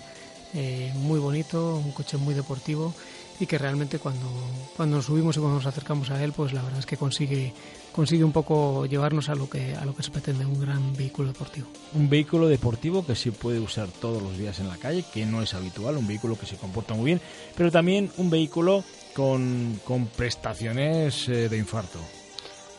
eh, 0.55 0.91
muy 0.95 1.19
bonito, 1.19 1.75
un 1.77 1.91
coche 1.91 2.17
muy 2.17 2.33
deportivo 2.33 2.93
y 3.39 3.45
que 3.45 3.57
realmente 3.57 4.00
cuando, 4.00 4.27
cuando 4.75 4.97
nos 4.97 5.05
subimos 5.05 5.35
y 5.35 5.39
cuando 5.39 5.57
nos 5.57 5.65
acercamos 5.65 6.09
a 6.09 6.24
él, 6.24 6.31
pues 6.31 6.53
la 6.53 6.62
verdad 6.62 6.79
es 6.79 6.85
que 6.85 6.95
consigue, 6.95 7.53
consigue 7.91 8.24
un 8.24 8.31
poco 8.31 8.85
llevarnos 8.85 9.27
a 9.29 9.35
lo 9.35 9.50
que 9.50 9.75
a 9.75 9.83
lo 9.83 9.93
que 9.93 10.03
se 10.03 10.12
pretende, 10.12 10.45
un 10.45 10.59
gran 10.59 10.95
vehículo 10.95 11.27
deportivo. 11.27 11.67
Un 11.93 12.09
vehículo 12.09 12.47
deportivo 12.47 13.05
que 13.05 13.15
se 13.15 13.31
puede 13.31 13.59
usar 13.59 13.89
todos 13.89 14.21
los 14.21 14.38
días 14.38 14.59
en 14.59 14.69
la 14.69 14.77
calle, 14.77 15.03
que 15.13 15.25
no 15.25 15.41
es 15.41 15.53
habitual, 15.53 15.97
un 15.97 16.07
vehículo 16.07 16.39
que 16.39 16.45
se 16.45 16.55
comporta 16.55 16.93
muy 16.93 17.05
bien, 17.05 17.21
pero 17.55 17.71
también 17.71 18.09
un 18.17 18.29
vehículo 18.29 18.83
con, 19.13 19.79
con 19.83 20.07
prestaciones 20.07 21.27
eh, 21.27 21.50
de 21.50 21.57
infarto. 21.57 22.00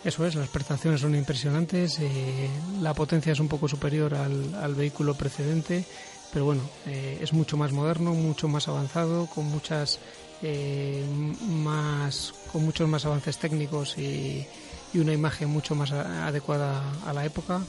Eso 0.05 0.25
es, 0.25 0.37
las 0.37 0.49
prestaciones 0.49 1.01
son 1.01 1.17
impresionantes, 1.17 1.99
eh, 1.99 2.49
la 2.81 2.95
potencia 2.95 3.33
es 3.33 3.41
un 3.41 3.49
poco 3.49 3.67
superior 3.67 4.15
al, 4.15 4.55
al 4.55 4.75
vehículo 4.75 5.15
precedente 5.15 5.85
pero 6.33 6.45
bueno, 6.45 6.63
eh, 6.87 7.19
es 7.21 7.33
mucho 7.33 7.57
más 7.57 7.73
moderno, 7.73 8.15
mucho 8.15 8.49
más 8.49 8.69
avanzado, 8.69 9.27
con 9.27 9.47
muchas 9.47 9.99
eh, 10.43 11.05
más, 11.49 12.35
con 12.53 12.65
muchos 12.65 12.89
más 12.89 13.05
avances 13.07 13.39
técnicos 13.39 13.97
y, 13.99 14.47
una 14.95 15.13
imagen 15.13 15.51
mucho 15.51 15.75
más 15.75 15.93
adecuada 15.93 16.83
a 17.07 17.13
la 17.13 17.27
época. 17.27 17.61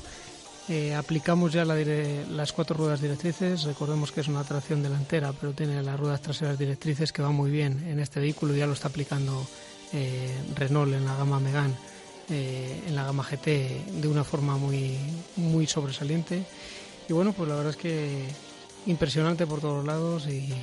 Eh, 0.70 0.96
aplicamos 0.96 1.52
ya 1.52 1.66
las 1.66 2.54
cuatro 2.54 2.78
ruedas 2.78 3.02
directrices. 3.02 3.64
Recordemos 3.64 4.14
que 4.14 4.22
es 4.22 4.30
una 4.30 4.46
tracción 4.46 4.82
delantera, 4.82 5.34
pero 5.34 5.52
tiene 5.52 5.84
las 5.84 6.00
ruedas 6.00 6.22
traseras 6.22 6.58
directrices 6.58 7.12
que 7.12 7.22
va 7.22 7.32
muy 7.32 7.52
bien 7.52 7.86
en 7.86 8.00
este 8.00 8.22
vehículo. 8.22 8.56
Ya 8.56 8.66
lo 8.66 8.72
está 8.72 8.88
aplicando 8.88 9.46
Renault 10.56 10.94
en 10.94 11.04
la 11.04 11.18
gama 11.18 11.42
Megane, 11.42 11.74
en 12.30 12.96
la 12.96 13.04
gama 13.04 13.26
GT, 13.30 13.46
de 14.00 14.08
una 14.08 14.24
forma 14.24 14.56
muy, 14.56 14.98
muy 15.36 15.68
sobresaliente. 15.68 16.46
Y 17.10 17.12
bueno, 17.12 17.34
pues 17.34 17.50
la 17.50 17.56
verdad 17.56 17.72
es 17.72 17.78
que 17.78 18.26
impresionante 18.88 19.46
por 19.46 19.62
todos 19.62 19.86
lados 19.86 20.28
y, 20.28 20.54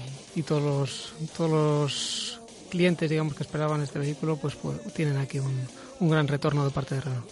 todos 0.42 0.62
los 0.62 1.30
todos 1.36 1.50
los 1.50 2.40
clientes 2.70 3.08
digamos 3.08 3.34
que 3.34 3.44
esperaban 3.44 3.82
este 3.82 4.00
vehículo 4.00 4.36
pues, 4.36 4.56
pues 4.56 4.82
tienen 4.94 5.16
aquí 5.16 5.38
un, 5.38 6.10
gran 6.10 6.26
retorno 6.26 6.64
de 6.64 6.70
parte 6.70 6.96
de 6.96 7.02
Renault. 7.02 7.30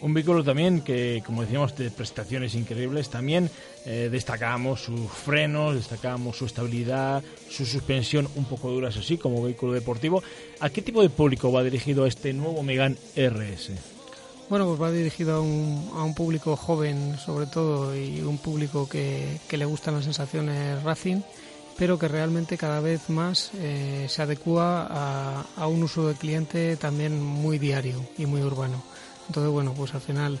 Un 0.00 0.12
vehículo 0.12 0.42
también 0.42 0.80
que, 0.80 1.22
como 1.24 1.42
decíamos, 1.42 1.76
de 1.76 1.88
prestaciones 1.92 2.56
increíbles. 2.56 3.08
También 3.08 3.48
eh, 3.86 4.08
destacamos 4.10 4.80
sus 4.82 5.08
frenos, 5.08 5.76
destacamos 5.76 6.36
su 6.36 6.46
estabilidad, 6.46 7.22
su 7.48 7.64
suspensión 7.64 8.28
un 8.34 8.44
poco 8.44 8.68
dura, 8.68 8.88
eso 8.88 9.00
sí, 9.00 9.16
como 9.16 9.44
vehículo 9.44 9.72
deportivo. 9.72 10.20
¿A 10.58 10.70
qué 10.70 10.82
tipo 10.82 11.02
de 11.02 11.08
público 11.08 11.52
va 11.52 11.62
dirigido 11.62 12.04
este 12.04 12.32
nuevo 12.32 12.64
Megane 12.64 12.96
RS? 13.14 13.91
Bueno, 14.52 14.66
pues 14.66 14.82
va 14.82 14.90
dirigido 14.90 15.36
a 15.36 15.40
un, 15.40 15.90
a 15.94 16.02
un 16.02 16.12
público 16.12 16.56
joven 16.56 17.16
sobre 17.16 17.46
todo 17.46 17.96
y 17.96 18.20
un 18.20 18.36
público 18.36 18.86
que, 18.86 19.40
que, 19.48 19.56
le 19.56 19.64
gustan 19.64 19.94
las 19.94 20.04
sensaciones 20.04 20.82
racing, 20.82 21.22
pero 21.78 21.98
que 21.98 22.06
realmente 22.06 22.58
cada 22.58 22.80
vez 22.80 23.08
más 23.08 23.50
eh, 23.54 24.04
se 24.10 24.20
adecua 24.20 24.86
a, 24.90 25.46
a, 25.56 25.66
un 25.68 25.82
uso 25.82 26.06
de 26.06 26.16
cliente 26.16 26.76
también 26.76 27.18
muy 27.18 27.58
diario 27.58 28.06
y 28.18 28.26
muy 28.26 28.42
urbano. 28.42 28.82
Entonces, 29.26 29.50
bueno, 29.50 29.72
pues 29.72 29.94
al 29.94 30.02
final 30.02 30.38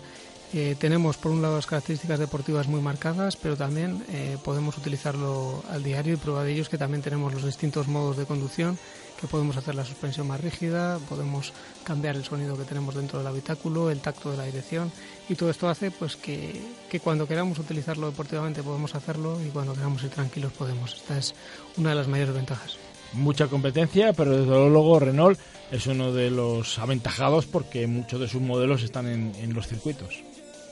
eh, 0.52 0.76
tenemos 0.78 1.16
por 1.16 1.32
un 1.32 1.40
lado 1.40 1.56
las 1.56 1.64
características 1.64 2.18
deportivas 2.18 2.68
muy 2.68 2.82
marcadas, 2.82 3.36
pero 3.36 3.56
también 3.56 4.04
eh, 4.10 4.36
podemos 4.44 4.76
utilizarlo 4.76 5.64
al 5.70 5.82
diario 5.82 6.12
y 6.12 6.16
prueba 6.18 6.44
de 6.44 6.52
ello 6.52 6.60
es 6.60 6.68
que 6.68 6.76
también 6.76 7.00
tenemos 7.00 7.32
los 7.32 7.46
distintos 7.46 7.88
modos 7.88 8.18
de 8.18 8.26
conducción 8.26 8.78
que 9.22 9.28
podemos 9.28 9.56
hacer 9.56 9.76
la 9.76 9.84
suspensión 9.84 10.26
más 10.26 10.40
rígida, 10.40 10.98
podemos 11.08 11.52
cambiar 11.84 12.16
el 12.16 12.24
sonido 12.24 12.58
que 12.58 12.64
tenemos 12.64 12.96
dentro 12.96 13.20
del 13.20 13.28
habitáculo, 13.28 13.88
el 13.88 14.00
tacto 14.00 14.32
de 14.32 14.36
la 14.36 14.44
dirección 14.44 14.92
y 15.28 15.36
todo 15.36 15.48
esto 15.48 15.68
hace 15.68 15.92
pues 15.92 16.16
que, 16.16 16.60
que 16.90 17.00
cuando 17.00 17.26
queramos 17.26 17.58
utilizarlo 17.60 18.10
deportivamente 18.10 18.62
podemos 18.62 18.94
hacerlo 18.96 19.38
y 19.40 19.48
cuando 19.50 19.74
queramos 19.74 20.02
ir 20.02 20.10
tranquilos 20.10 20.52
podemos. 20.52 20.94
Esta 20.96 21.16
es 21.16 21.34
una 21.76 21.90
de 21.90 21.94
las 21.94 22.08
mayores 22.08 22.34
ventajas 22.34 22.76
mucha 23.14 23.46
competencia, 23.48 24.12
pero 24.14 24.38
desde 24.38 24.70
luego 24.70 24.98
Renault 24.98 25.38
es 25.70 25.86
uno 25.86 26.12
de 26.12 26.30
los 26.30 26.78
aventajados 26.78 27.46
porque 27.46 27.86
muchos 27.86 28.18
de 28.18 28.26
sus 28.26 28.40
modelos 28.40 28.82
están 28.82 29.06
en, 29.06 29.34
en, 29.38 29.52
los 29.52 29.68
circuitos. 29.68 30.22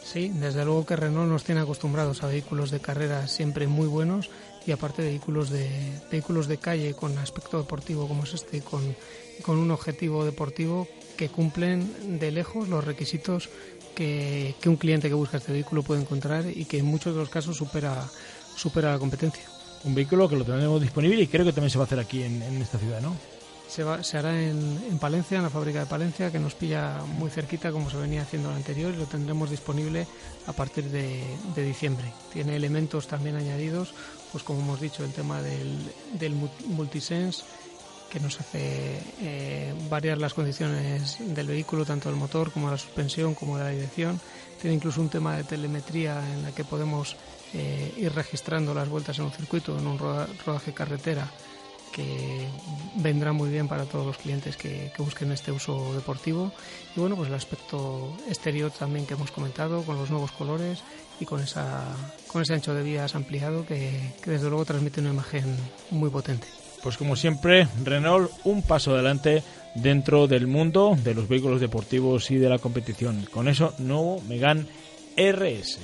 Sí, 0.02 0.30
desde 0.34 0.64
luego 0.64 0.86
que 0.86 0.96
Renault 0.96 1.30
nos 1.30 1.44
tiene 1.44 1.60
acostumbrados 1.60 2.22
a 2.22 2.28
vehículos 2.28 2.70
de 2.70 2.80
carrera 2.80 3.28
siempre 3.28 3.66
muy 3.66 3.86
buenos 3.86 4.30
y 4.66 4.72
aparte 4.72 5.02
vehículos 5.02 5.50
de 5.50 5.68
vehículos 6.10 6.46
de 6.46 6.58
calle 6.58 6.94
con 6.94 7.16
aspecto 7.18 7.58
deportivo 7.58 8.06
como 8.06 8.24
es 8.24 8.34
este 8.34 8.60
con, 8.60 8.94
con 9.42 9.58
un 9.58 9.70
objetivo 9.70 10.24
deportivo 10.24 10.86
que 11.16 11.28
cumplen 11.28 12.18
de 12.18 12.30
lejos 12.30 12.68
los 12.68 12.84
requisitos 12.84 13.48
que, 13.94 14.54
que, 14.60 14.68
un 14.68 14.76
cliente 14.76 15.08
que 15.08 15.14
busca 15.14 15.38
este 15.38 15.52
vehículo 15.52 15.82
puede 15.82 16.00
encontrar 16.00 16.44
y 16.46 16.64
que 16.64 16.78
en 16.78 16.86
muchos 16.86 17.14
de 17.14 17.20
los 17.20 17.28
casos 17.28 17.56
supera 17.56 18.08
supera 18.56 18.92
la 18.92 18.98
competencia. 18.98 19.44
Un 19.84 19.94
vehículo 19.94 20.28
que 20.28 20.36
lo 20.36 20.44
tenemos 20.44 20.80
disponible 20.80 21.22
y 21.22 21.26
creo 21.26 21.44
que 21.44 21.52
también 21.52 21.70
se 21.70 21.78
va 21.78 21.84
a 21.84 21.86
hacer 21.86 21.98
aquí 21.98 22.22
en, 22.22 22.42
en 22.42 22.60
esta 22.60 22.78
ciudad, 22.78 23.00
¿no? 23.00 23.16
Se, 23.68 23.84
va, 23.84 24.02
se 24.02 24.18
hará 24.18 24.38
en, 24.38 24.82
en, 24.90 24.98
Palencia, 24.98 25.36
en 25.36 25.44
la 25.44 25.50
fábrica 25.50 25.78
de 25.80 25.86
Palencia, 25.86 26.32
que 26.32 26.40
nos 26.40 26.54
pilla 26.54 27.02
muy 27.06 27.30
cerquita 27.30 27.70
como 27.70 27.88
se 27.88 27.96
venía 27.96 28.22
haciendo 28.22 28.50
el 28.50 28.56
anterior 28.56 28.92
y 28.92 28.96
lo 28.96 29.06
tendremos 29.06 29.48
disponible 29.48 30.06
a 30.46 30.52
partir 30.52 30.84
de, 30.90 31.22
de 31.54 31.62
diciembre. 31.62 32.12
Tiene 32.32 32.56
elementos 32.56 33.06
también 33.06 33.36
añadidos 33.36 33.94
pues 34.32 34.44
como 34.44 34.60
hemos 34.60 34.80
dicho, 34.80 35.04
el 35.04 35.12
tema 35.12 35.42
del, 35.42 35.76
del 36.12 36.34
multisense 36.66 37.42
que 38.10 38.20
nos 38.20 38.40
hace 38.40 39.00
eh, 39.20 39.72
variar 39.88 40.18
las 40.18 40.34
condiciones 40.34 41.18
del 41.20 41.46
vehículo, 41.46 41.86
tanto 41.86 42.08
del 42.08 42.18
motor 42.18 42.50
como 42.50 42.66
de 42.66 42.72
la 42.72 42.78
suspensión, 42.78 43.34
como 43.34 43.56
de 43.56 43.64
la 43.64 43.70
dirección. 43.70 44.20
Tiene 44.60 44.74
incluso 44.74 45.00
un 45.00 45.08
tema 45.08 45.36
de 45.36 45.44
telemetría 45.44 46.20
en 46.34 46.42
la 46.42 46.52
que 46.52 46.64
podemos 46.64 47.16
eh, 47.54 47.94
ir 47.96 48.12
registrando 48.12 48.74
las 48.74 48.88
vueltas 48.88 49.18
en 49.18 49.26
un 49.26 49.32
circuito, 49.32 49.78
en 49.78 49.86
un 49.86 49.98
rodaje 49.98 50.74
carretera, 50.74 51.30
que 51.92 52.46
vendrá 52.96 53.32
muy 53.32 53.50
bien 53.50 53.68
para 53.68 53.84
todos 53.84 54.06
los 54.06 54.16
clientes 54.16 54.56
que, 54.56 54.92
que, 54.94 55.02
busquen 55.02 55.32
este 55.32 55.52
uso 55.52 55.94
deportivo. 55.94 56.52
Y 56.96 57.00
bueno, 57.00 57.16
pues 57.16 57.28
el 57.28 57.34
aspecto 57.34 58.16
exterior 58.28 58.70
también 58.70 59.06
que 59.06 59.14
hemos 59.14 59.30
comentado, 59.30 59.82
con 59.82 59.96
los 59.96 60.10
nuevos 60.10 60.32
colores 60.32 60.82
y 61.20 61.24
con, 61.24 61.40
esa, 61.40 61.84
con 62.26 62.42
ese 62.42 62.54
ancho 62.54 62.74
de 62.74 62.82
vías 62.82 63.14
ampliado 63.14 63.66
que, 63.66 64.14
que 64.22 64.30
desde 64.30 64.48
luego 64.48 64.64
transmite 64.64 65.00
una 65.00 65.10
imagen 65.10 65.56
muy 65.90 66.10
potente. 66.10 66.46
Pues 66.82 66.96
como 66.96 67.14
siempre, 67.14 67.68
Renault 67.84 68.30
un 68.44 68.62
paso 68.62 68.94
adelante 68.94 69.42
dentro 69.74 70.26
del 70.26 70.46
mundo 70.46 70.96
de 71.02 71.14
los 71.14 71.28
vehículos 71.28 71.60
deportivos 71.60 72.30
y 72.30 72.36
de 72.36 72.48
la 72.48 72.58
competición. 72.58 73.26
Con 73.30 73.48
eso, 73.48 73.74
nuevo 73.78 74.20
Megan 74.26 74.66
RS. 75.16 75.78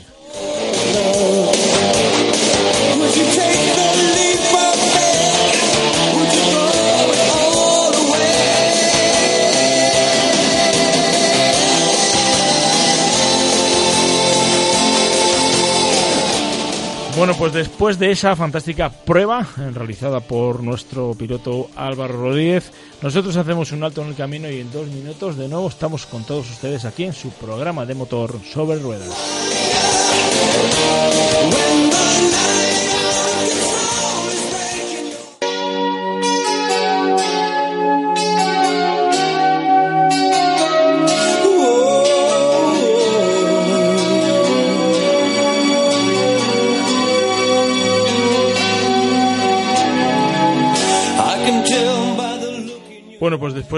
Bueno, 17.16 17.32
pues 17.38 17.54
después 17.54 17.98
de 17.98 18.10
esa 18.10 18.36
fantástica 18.36 18.90
prueba 18.90 19.40
eh, 19.58 19.70
realizada 19.72 20.20
por 20.20 20.62
nuestro 20.62 21.14
piloto 21.14 21.70
Álvaro 21.74 22.14
Rodríguez, 22.14 22.70
nosotros 23.00 23.34
hacemos 23.38 23.72
un 23.72 23.82
alto 23.84 24.02
en 24.02 24.08
el 24.08 24.14
camino 24.14 24.50
y 24.50 24.60
en 24.60 24.70
dos 24.70 24.86
minutos 24.88 25.38
de 25.38 25.48
nuevo 25.48 25.66
estamos 25.68 26.04
con 26.04 26.24
todos 26.24 26.50
ustedes 26.50 26.84
aquí 26.84 27.04
en 27.04 27.14
su 27.14 27.30
programa 27.30 27.86
de 27.86 27.94
motor 27.94 28.38
sobre 28.44 28.78
ruedas. 28.80 29.08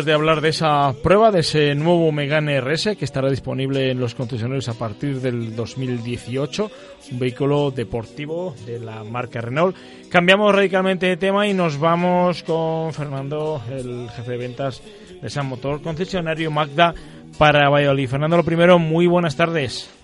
De 0.04 0.12
hablar 0.12 0.40
de 0.40 0.50
esa 0.50 0.92
prueba, 1.02 1.30
de 1.30 1.40
ese 1.40 1.74
nuevo 1.74 2.10
Megane 2.12 2.60
RS 2.60 2.96
que 2.96 3.04
estará 3.04 3.28
disponible 3.30 3.90
en 3.90 4.00
los 4.00 4.14
concesionarios 4.14 4.68
a 4.68 4.74
partir 4.74 5.20
del 5.20 5.56
2018, 5.56 6.70
un 7.12 7.18
vehículo 7.18 7.70
deportivo 7.70 8.54
de 8.66 8.78
la 8.78 9.04
marca 9.04 9.40
Renault, 9.40 9.76
cambiamos 10.10 10.54
radicalmente 10.54 11.06
de 11.06 11.16
tema 11.16 11.46
y 11.46 11.54
nos 11.54 11.78
vamos 11.78 12.42
con 12.42 12.92
Fernando, 12.92 13.60
el 13.70 14.08
jefe 14.10 14.32
de 14.32 14.36
ventas 14.36 14.82
de 15.20 15.30
San 15.30 15.46
Motor, 15.46 15.82
concesionario 15.82 16.50
Magda 16.50 16.94
para 17.38 17.68
Valladolid. 17.68 18.08
Fernando, 18.08 18.36
lo 18.36 18.44
primero, 18.44 18.78
muy 18.78 19.06
buenas 19.06 19.36
tardes. 19.36 19.94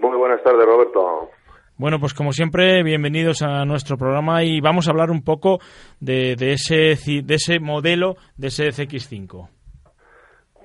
Muy 0.00 0.16
buenas 0.16 0.42
tardes, 0.42 0.64
Roberto. 0.66 1.30
Bueno, 1.78 1.98
pues 2.00 2.14
como 2.14 2.32
siempre, 2.32 2.82
bienvenidos 2.82 3.42
a 3.42 3.66
nuestro 3.66 3.98
programa 3.98 4.42
y 4.42 4.62
vamos 4.62 4.88
a 4.88 4.92
hablar 4.92 5.10
un 5.10 5.22
poco 5.22 5.58
de, 6.00 6.34
de 6.34 6.52
ese, 6.52 6.96
de 7.22 7.34
ese 7.34 7.60
modelo 7.60 8.14
de 8.38 8.46
ese 8.46 8.68
CX5. 8.68 9.46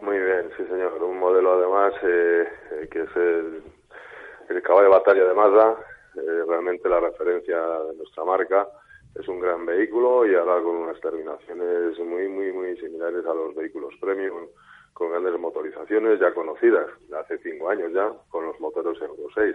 Muy 0.03 0.17
bien, 0.17 0.49
sí 0.55 0.63
señor. 0.63 1.03
Un 1.03 1.19
modelo 1.19 1.59
además 1.59 1.93
eh, 2.01 2.47
eh, 2.71 2.87
que 2.89 3.01
es 3.01 3.15
el, 3.17 4.61
caballo 4.63 4.85
de 4.85 4.95
batalla 4.95 5.25
de 5.25 5.33
Mazda, 5.33 5.75
eh, 6.15 6.45
realmente 6.47 6.87
la 6.87 7.01
referencia 7.01 7.59
de 7.59 7.97
nuestra 7.97 8.23
marca. 8.23 8.69
Es 9.13 9.27
un 9.27 9.41
gran 9.41 9.65
vehículo 9.65 10.25
y 10.25 10.33
ahora 10.33 10.63
con 10.63 10.77
unas 10.77 11.01
terminaciones 11.01 11.99
muy, 11.99 12.29
muy, 12.29 12.53
muy 12.53 12.77
similares 12.77 13.25
a 13.25 13.33
los 13.33 13.53
vehículos 13.53 13.93
premium, 13.99 14.47
con 14.93 15.11
grandes 15.11 15.37
motorizaciones 15.37 16.21
ya 16.21 16.33
conocidas 16.33 16.87
de 17.09 17.19
hace 17.19 17.37
cinco 17.39 17.69
años 17.69 17.91
ya, 17.91 18.09
con 18.29 18.45
los 18.45 18.57
motores 18.61 18.95
Euro 19.01 19.27
6. 19.35 19.53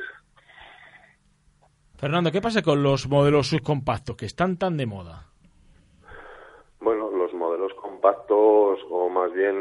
Fernando, 1.99 2.31
¿qué 2.31 2.43
pasa 2.43 2.61
con 2.61 2.83
los 2.83 3.09
modelos 3.09 3.49
subcompactos 3.49 4.17
que 4.17 4.26
están 4.26 4.59
tan 4.59 4.76
de 4.76 4.85
moda? 4.85 5.29
Bueno, 6.79 7.11
los 7.11 7.33
modelos 7.33 7.73
compactos, 7.73 8.81
o 8.91 9.09
más 9.09 9.33
bien 9.33 9.57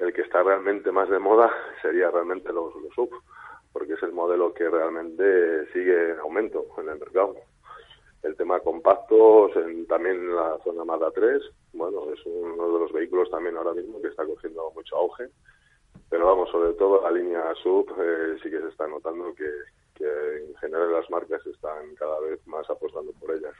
el 0.00 0.10
que 0.14 0.22
está 0.22 0.42
realmente 0.42 0.90
más 0.90 1.10
de 1.10 1.18
moda, 1.18 1.50
sería 1.82 2.10
realmente 2.10 2.50
los, 2.50 2.72
sub, 2.94 3.10
porque 3.74 3.92
es 3.92 4.02
el 4.02 4.12
modelo 4.12 4.54
que 4.54 4.70
realmente 4.70 5.70
sigue 5.74 6.12
en 6.12 6.18
aumento 6.20 6.64
en 6.78 6.88
el 6.88 6.98
mercado. 6.98 7.34
El 8.22 8.34
tema 8.36 8.58
compactos, 8.60 9.54
en, 9.56 9.86
también 9.86 10.16
en 10.16 10.34
la 10.34 10.56
zona 10.64 10.82
Mazda 10.82 11.10
3, 11.10 11.42
bueno, 11.74 12.10
es 12.10 12.24
uno 12.24 12.72
de 12.72 12.78
los 12.80 12.92
vehículos 12.92 13.30
también 13.30 13.54
ahora 13.54 13.74
mismo 13.74 14.00
que 14.00 14.08
está 14.08 14.24
cogiendo 14.24 14.72
mucho 14.74 14.96
auge. 14.96 15.28
Pero 16.08 16.24
vamos, 16.24 16.50
sobre 16.50 16.72
todo 16.72 17.02
la 17.02 17.10
línea 17.10 17.52
sub 17.62 17.86
eh, 18.00 18.38
sí 18.42 18.48
que 18.48 18.60
se 18.60 18.68
está 18.68 18.86
notando 18.86 19.34
que, 19.34 19.44
que 19.96 20.04
en 20.04 20.54
general 20.56 20.92
las 20.92 21.08
marcas 21.10 21.44
están 21.46 21.94
cada 21.96 22.20
vez 22.20 22.44
más 22.46 22.68
apostando 22.70 23.12
por 23.12 23.34
ellas. 23.34 23.54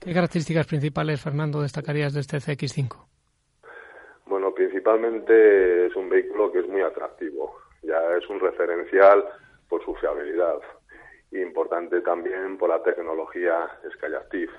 ¿Qué 0.00 0.12
características 0.12 0.66
principales, 0.66 1.20
Fernando, 1.20 1.62
destacarías 1.62 2.12
de 2.12 2.20
este 2.20 2.38
CX5? 2.38 3.06
Bueno, 4.26 4.52
principalmente 4.52 5.86
es 5.86 5.94
un 5.94 6.08
vehículo 6.08 6.50
que 6.50 6.60
es 6.60 6.68
muy 6.68 6.82
atractivo. 6.82 7.56
Ya 7.82 8.00
es 8.16 8.28
un 8.28 8.40
referencial 8.40 9.24
por 9.68 9.84
su 9.84 9.94
fiabilidad. 9.94 10.58
Importante 11.30 12.00
también 12.00 12.58
por 12.58 12.68
la 12.68 12.82
tecnología 12.82 13.68
Skyactiv, 13.94 14.50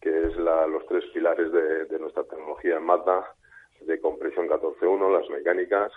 que 0.00 0.26
es 0.26 0.36
la, 0.36 0.66
los 0.66 0.84
tres 0.86 1.04
pilares 1.14 1.50
de, 1.52 1.84
de 1.86 1.98
nuestra 1.98 2.24
tecnología 2.24 2.76
en 2.76 2.84
Mazda, 2.84 3.34
de 3.80 4.00
compresión 4.00 4.48
14.1, 4.48 5.18
las 5.18 5.28
mecánicas, 5.30 5.92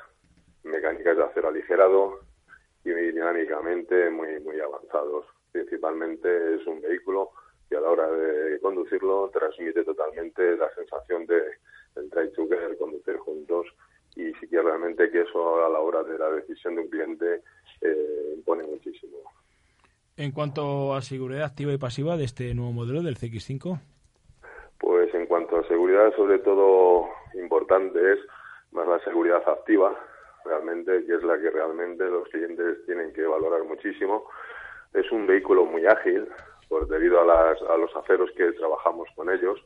mecánicas 0.64 1.18
de 1.18 1.24
acero 1.24 1.50
aligerado 1.50 2.20
y 2.86 3.12
dinámicamente 3.12 4.10
muy, 4.10 4.40
muy 4.42 4.60
avanzados. 4.60 5.26
Principalmente 5.52 6.56
es 6.56 6.68
un 6.68 6.82
vehículo 6.82 7.32
que 7.70 7.78
a 7.78 7.82
la 7.82 7.90
hora 7.90 8.12
de 8.12 8.60
conducirlo 8.60 9.30
transmite 9.34 9.84
totalmente 9.84 10.56
la 10.58 10.70
sensación 10.76 11.26
de 11.26 11.42
del 11.96 12.10
drive 12.10 12.30
together, 12.30 12.78
conducir 12.78 13.18
juntos 13.18 13.68
y 14.16 14.32
sí 14.34 14.48
que 14.48 14.62
realmente 14.62 15.10
que 15.10 15.22
eso 15.22 15.66
a 15.66 15.70
la 15.70 15.80
hora 15.80 16.04
de 16.04 16.18
la 16.18 16.30
decisión 16.30 16.76
de 16.76 16.82
un 16.82 16.90
cliente 16.90 17.42
eh, 17.82 18.34
impone 18.36 18.64
muchísimo. 18.64 19.18
En 20.18 20.32
cuanto 20.32 20.94
a 20.94 21.02
seguridad 21.02 21.44
activa 21.44 21.74
y 21.74 21.78
pasiva 21.78 22.16
de 22.16 22.24
este 22.24 22.54
nuevo 22.54 22.72
modelo 22.72 23.02
del 23.02 23.18
CX5. 23.18 23.80
Pues 24.80 25.14
en 25.14 25.26
cuanto 25.26 25.58
a 25.58 25.68
seguridad, 25.68 26.14
sobre 26.16 26.40
todo 26.40 27.08
importante 27.34 28.14
es 28.14 28.20
más 28.72 28.88
la 28.88 29.00
seguridad 29.04 29.42
activa, 29.48 29.98
realmente, 30.46 31.06
que 31.06 31.16
es 31.16 31.24
la 31.24 31.40
que 31.40 31.50
realmente 31.50 32.06
los 32.06 32.28
clientes 32.30 32.86
tienen 32.86 33.12
que 33.14 33.24
valorar 33.24 33.64
muchísimo. 33.64 34.30
Es 34.94 35.12
un 35.12 35.28
vehículo 35.28 35.66
muy 35.66 35.86
ágil, 35.86 36.28
pues 36.70 36.88
debido 36.88 37.20
a, 37.20 37.26
las, 37.26 37.62
a 37.64 37.78
los 37.78 37.96
aceros 37.96 38.30
que 38.38 38.52
trabajamos 38.54 39.10
con 39.16 39.30
ellos, 39.30 39.60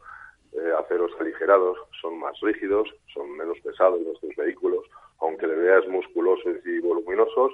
eh, 0.54 0.74
aceros 0.80 1.12
aligerados, 1.20 1.78
son 2.02 2.18
más 2.20 2.40
rígidos, 2.42 2.90
son 3.14 3.30
menos 3.38 3.60
pesados 3.60 4.02
nuestros 4.02 4.36
vehículos, 4.36 4.84
aunque 5.20 5.46
le 5.48 5.56
veas 5.56 5.88
musculosos 5.88 6.58
y 6.66 6.80
voluminosos, 6.80 7.54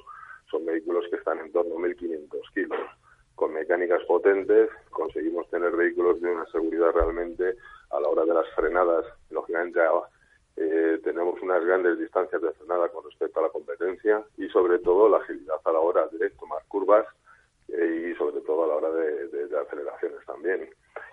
son 0.50 0.66
vehículos 0.66 1.06
que 1.10 1.18
están 1.18 1.40
en 1.40 1.52
torno 1.52 1.76
a 1.76 1.80
1.500 1.80 2.30
kilos. 2.54 2.80
Con 3.36 3.54
mecánicas 3.54 4.02
potentes 4.04 4.70
conseguimos 4.92 5.50
tener 5.50 5.76
vehículos 5.76 6.22
de 6.22 6.32
una 6.32 6.46
seguridad 6.46 6.94
realmente 6.94 7.56
a 7.92 8.00
la 8.00 8.08
hora 8.08 8.24
de 8.24 8.34
las 8.34 8.48
frenadas, 8.56 9.06
lógicamente 9.30 9.82
eh, 10.58 11.00
tenemos 11.04 11.42
unas 11.42 11.64
grandes 11.66 12.00
distancias 12.00 12.42
de 12.42 12.52
frenada 12.54 12.90
con 12.90 13.04
respecto 13.04 13.40
a 13.40 13.44
la 13.44 13.50
competencia 13.50 14.24
y 14.38 14.48
sobre 14.50 14.80
todo 14.80 15.10
la 15.10 15.18
agilidad 15.18 15.60
a 15.64 15.72
la 15.72 15.80
hora 15.80 16.08
de 16.08 16.30
tomar 16.32 16.64
curvas 16.68 17.06
eh, 17.68 18.12
y 18.12 18.16
sobre 18.18 18.42
todo 18.42 18.64
a 18.64 18.68
la 18.68 18.76
hora 18.76 18.92
de, 18.92 19.50
aceleraciones 19.58 20.26
también. 20.26 20.70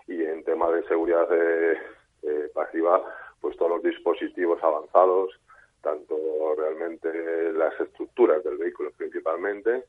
Y 0.06 0.22
en 0.22 0.44
tema 0.44 0.70
de 0.70 0.84
seguridad 0.84 1.28
eh, 1.30 1.78
eh, 2.22 2.50
pasiva, 2.54 3.02
pues 3.40 3.56
todos 3.56 3.72
los 3.72 3.82
dispositivos 3.82 4.62
avanzados, 4.62 5.30
tanto 5.80 6.16
realmente 6.56 7.52
las 7.52 7.78
estructuras 7.80 8.42
del 8.44 8.58
vehículo 8.58 8.90
principalmente 8.96 9.84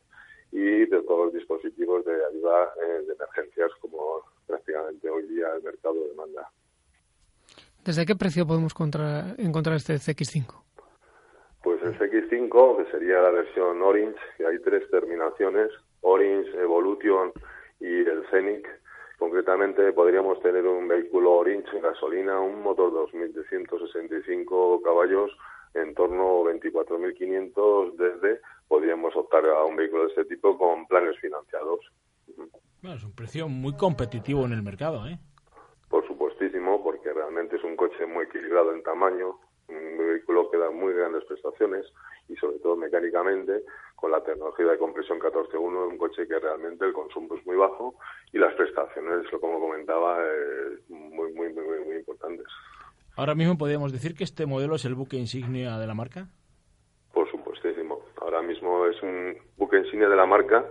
y 0.52 0.86
de 0.86 1.02
todos 1.02 1.26
los 1.26 1.34
dispositivos 1.34 2.06
de 2.06 2.14
ayuda 2.14 2.74
eh, 2.82 3.06
de 3.08 3.14
emergencias 3.14 3.72
como 3.82 4.22
prácticamente 4.46 5.10
hoy 5.10 5.24
día 5.28 5.48
el 5.56 5.64
mercado 5.64 5.96
demanda. 6.08 6.50
¿Desde 7.86 8.06
qué 8.06 8.16
precio 8.16 8.48
podemos 8.48 8.74
contra, 8.74 9.36
encontrar 9.38 9.76
este 9.76 9.96
CX5? 9.96 10.64
Pues 11.64 11.82
el 11.84 12.00
CX5, 12.00 12.78
que 12.78 12.92
sería 12.92 13.20
la 13.20 13.30
versión 13.30 13.82
Orange, 13.82 14.16
que 14.38 14.46
hay 14.46 14.60
tres 14.60 14.90
terminaciones, 14.90 15.70
Orange, 16.00 16.50
Evolution 16.62 17.34
y 17.82 17.88
el 17.88 18.24
Scenic. 18.30 18.68
Concretamente 19.20 19.92
podríamos 19.92 20.42
tener 20.42 20.66
un 20.66 20.88
vehículo 20.88 21.34
Orange 21.34 21.76
en 21.76 21.82
gasolina, 21.82 22.40
un 22.40 22.62
motor 22.62 22.94
2000 22.94 23.34
de 23.34 23.44
165 23.50 24.82
caballos, 24.82 25.32
en 25.74 25.94
torno 25.94 26.48
a 26.48 26.54
24.500 26.54 27.96
desde, 27.98 28.40
podríamos 28.70 29.14
optar 29.16 29.46
a 29.46 29.66
un 29.66 29.76
vehículo 29.76 30.04
de 30.04 30.10
este 30.10 30.26
tipo 30.26 30.58
con 30.58 30.86
planes 30.88 31.20
financiados. 31.20 31.80
Bueno, 32.82 32.96
es 32.96 33.04
un 33.04 33.14
precio 33.14 33.50
muy 33.50 33.76
competitivo 33.76 34.46
en 34.46 34.54
el 34.54 34.64
mercado, 34.64 35.06
¿eh? 35.08 35.20
Realmente 37.34 37.56
es 37.56 37.64
un 37.64 37.76
coche 37.76 38.06
muy 38.06 38.26
equilibrado 38.26 38.76
en 38.76 38.84
tamaño, 38.84 39.40
un 39.68 39.98
vehículo 39.98 40.52
que 40.52 40.58
da 40.60 40.70
muy 40.70 40.94
grandes 40.94 41.26
prestaciones 41.26 41.84
y 42.30 42.36
sobre 42.36 42.60
todo 42.60 42.76
mecánicamente 42.76 43.64
con 43.96 44.12
la 44.12 44.24
tecnología 44.24 44.68
de 44.68 44.78
compresión 44.78 45.20
14.1 45.20 45.58
un 45.90 45.98
coche 45.98 46.28
que 46.28 46.38
realmente 46.38 46.86
el 46.86 46.94
consumo 46.94 47.34
es 47.34 47.44
muy 47.48 47.56
bajo 47.56 47.96
y 48.32 48.38
las 48.38 48.54
prestaciones, 48.54 49.26
como 49.42 49.60
comentaba, 49.60 50.20
eh, 50.24 50.78
muy, 50.90 51.34
muy, 51.34 51.52
muy, 51.52 51.64
muy 51.88 51.96
importantes. 51.96 52.46
Ahora 53.16 53.34
mismo 53.34 53.58
podríamos 53.58 53.92
decir 53.92 54.14
que 54.14 54.26
este 54.26 54.46
modelo 54.46 54.76
es 54.76 54.86
el 54.86 54.94
buque 54.94 55.18
insignia 55.18 55.80
de 55.80 55.88
la 55.88 55.96
marca. 55.96 56.28
Por 57.14 57.32
supuestísimo. 57.32 58.00
Ahora 58.22 58.44
mismo 58.44 58.86
es 58.86 59.02
un 59.02 59.36
buque 59.58 59.80
insignia 59.80 60.08
de 60.08 60.18
la 60.18 60.28
marca 60.28 60.64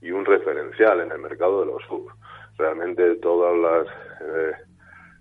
y 0.00 0.12
un 0.12 0.24
referencial 0.24 0.98
en 1.00 1.12
el 1.12 1.18
mercado 1.18 1.60
de 1.60 1.66
los 1.66 1.82
sub. 1.82 2.10
Realmente 2.56 3.16
todas 3.16 3.54
las 3.54 3.86
eh, 4.22 4.65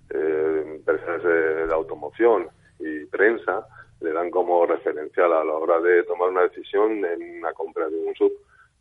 eh, 0.09 0.63
empresas 0.75 1.23
de, 1.23 1.67
de 1.67 1.73
automoción 1.73 2.47
y 2.79 3.05
prensa 3.05 3.65
le 4.01 4.11
dan 4.11 4.29
como 4.29 4.65
referencial 4.65 5.31
a 5.33 5.43
la 5.43 5.53
hora 5.53 5.79
de 5.79 6.03
tomar 6.03 6.29
una 6.29 6.43
decisión 6.43 7.03
en 7.05 7.39
una 7.39 7.53
compra 7.53 7.89
de 7.89 7.97
un 7.97 8.13
sub. 8.15 8.31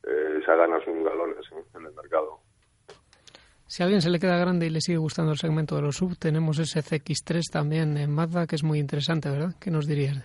Eh, 0.07 0.41
se 0.45 0.85
sus 0.85 1.05
galones 1.05 1.47
en 1.75 1.87
el 1.87 1.93
mercado. 1.95 2.41
Si 3.67 3.83
a 3.83 3.87
alguien 3.87 4.03
se 4.03 4.11
le 4.11 4.19
queda 4.19 4.37
grande 4.37 4.67
y 4.67 4.71
le 4.71 4.81
sigue 4.81 4.99
gustando 4.99 5.33
el 5.33 5.39
segmento 5.39 5.77
de 5.77 5.83
los 5.83 5.97
sub, 5.97 6.19
tenemos 6.19 6.59
ese 6.59 6.81
CX3 6.81 7.51
también 7.51 7.97
en 7.97 8.15
Mazda, 8.15 8.47
que 8.47 8.57
es 8.57 8.63
muy 8.63 8.79
interesante, 8.79 9.31
¿verdad? 9.31 9.55
¿Qué 9.61 9.71
nos 9.71 9.87
dirías? 9.87 10.23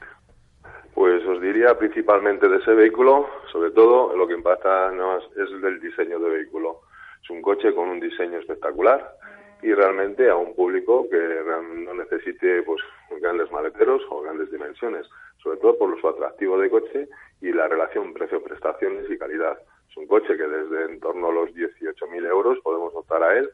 Pues 0.93 1.25
os 1.25 1.41
diría 1.41 1.77
principalmente 1.77 2.49
de 2.49 2.57
ese 2.57 2.73
vehículo, 2.73 3.27
sobre 3.51 3.71
todo 3.71 4.15
lo 4.17 4.27
que 4.27 4.33
impacta 4.33 4.91
más 4.91 5.23
es 5.37 5.61
del 5.61 5.79
diseño 5.79 6.19
de 6.19 6.29
vehículo. 6.29 6.81
Es 7.23 7.29
un 7.29 7.41
coche 7.41 7.73
con 7.73 7.87
un 7.87 7.99
diseño 8.01 8.39
espectacular 8.39 9.15
y 9.61 9.73
realmente 9.73 10.29
a 10.29 10.35
un 10.35 10.55
público 10.55 11.07
que 11.09 11.41
no 11.83 11.93
necesite 11.93 12.63
pues 12.63 12.81
grandes 13.19 13.51
maleteros 13.51 14.01
o 14.09 14.21
grandes 14.21 14.51
dimensiones, 14.51 15.07
sobre 15.43 15.57
todo 15.59 15.77
por 15.77 15.99
su 15.99 16.07
atractivo 16.07 16.57
de 16.59 16.69
coche 16.69 17.09
y 17.41 17.51
la 17.51 17.67
relación 17.67 18.13
precio-prestaciones 18.13 19.09
y 19.09 19.17
calidad. 19.17 19.59
Es 19.89 19.97
un 19.97 20.07
coche 20.07 20.37
que 20.37 20.47
desde 20.47 20.85
en 20.85 20.99
torno 20.99 21.29
a 21.29 21.33
los 21.33 21.49
18.000 21.51 22.27
euros 22.27 22.59
podemos 22.63 22.93
optar 22.95 23.23
a 23.23 23.37
él 23.37 23.49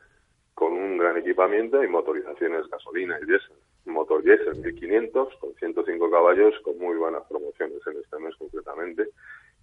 con 0.54 0.74
un 0.74 0.98
gran 0.98 1.18
equipamiento 1.18 1.84
y 1.84 1.88
motorizaciones 1.88 2.68
gasolina 2.70 3.18
y 3.22 3.26
diésel. 3.26 3.58
motor 3.86 4.24
diésel 4.24 4.56
1500 4.58 5.36
con 5.40 5.54
105 5.56 6.12
caballos 6.12 6.54
con 6.64 6.78
muy 6.78 6.96
buenas 6.98 7.24
promociones 7.28 7.80
en 7.88 7.98
este 7.98 8.20
mes 8.20 8.36
concretamente 8.38 9.10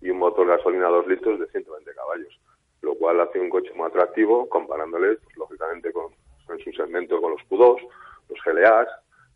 y 0.00 0.10
un 0.10 0.18
motor 0.18 0.46
gasolina 0.46 0.88
2 0.88 1.06
litros 1.06 1.40
de 1.40 1.46
120 1.46 1.94
caballos, 1.94 2.40
lo 2.82 2.94
cual 2.96 3.20
hace 3.20 3.40
un 3.40 3.48
coche 3.48 3.72
muy 3.74 3.86
atractivo 3.86 4.48
comparándole, 4.48 5.16
pues, 5.16 5.36
lógicamente, 5.36 5.92
con, 5.92 6.12
en 6.48 6.58
su 6.58 6.72
segmento 6.72 7.20
con 7.20 7.32
los 7.32 7.40
Q2, 7.48 7.80
los 8.28 8.38
GLAs, 8.44 8.88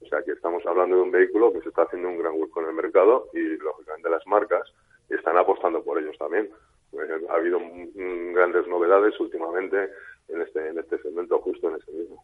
o 0.03 0.07
sea 0.09 0.23
que 0.23 0.33
estamos 0.33 0.65
hablando 0.67 0.97
de 0.97 1.03
un 1.03 1.11
vehículo 1.11 1.53
que 1.53 1.61
se 1.61 1.69
está 1.69 1.83
haciendo 1.83 2.09
un 2.09 2.19
gran 2.19 2.35
hueco 2.35 2.61
en 2.63 2.69
el 2.69 2.75
mercado 2.75 3.29
y, 3.33 3.57
lógicamente, 3.59 4.11
las 4.11 4.27
marcas 4.27 4.63
están 5.09 5.37
apostando 5.37 5.83
por 5.83 5.99
ellos 5.99 6.17
también. 6.19 6.49
Pues, 6.91 7.11
ha 7.29 7.35
habido 7.35 7.59
grandes 8.35 8.67
novedades 8.69 9.19
últimamente 9.21 9.91
en 10.29 10.43
este, 10.43 10.69
en 10.69 10.79
este 10.79 10.99
segmento, 10.99 11.39
justo 11.41 11.69
en 11.69 11.77
ese 11.77 11.93
mismo. 11.93 12.23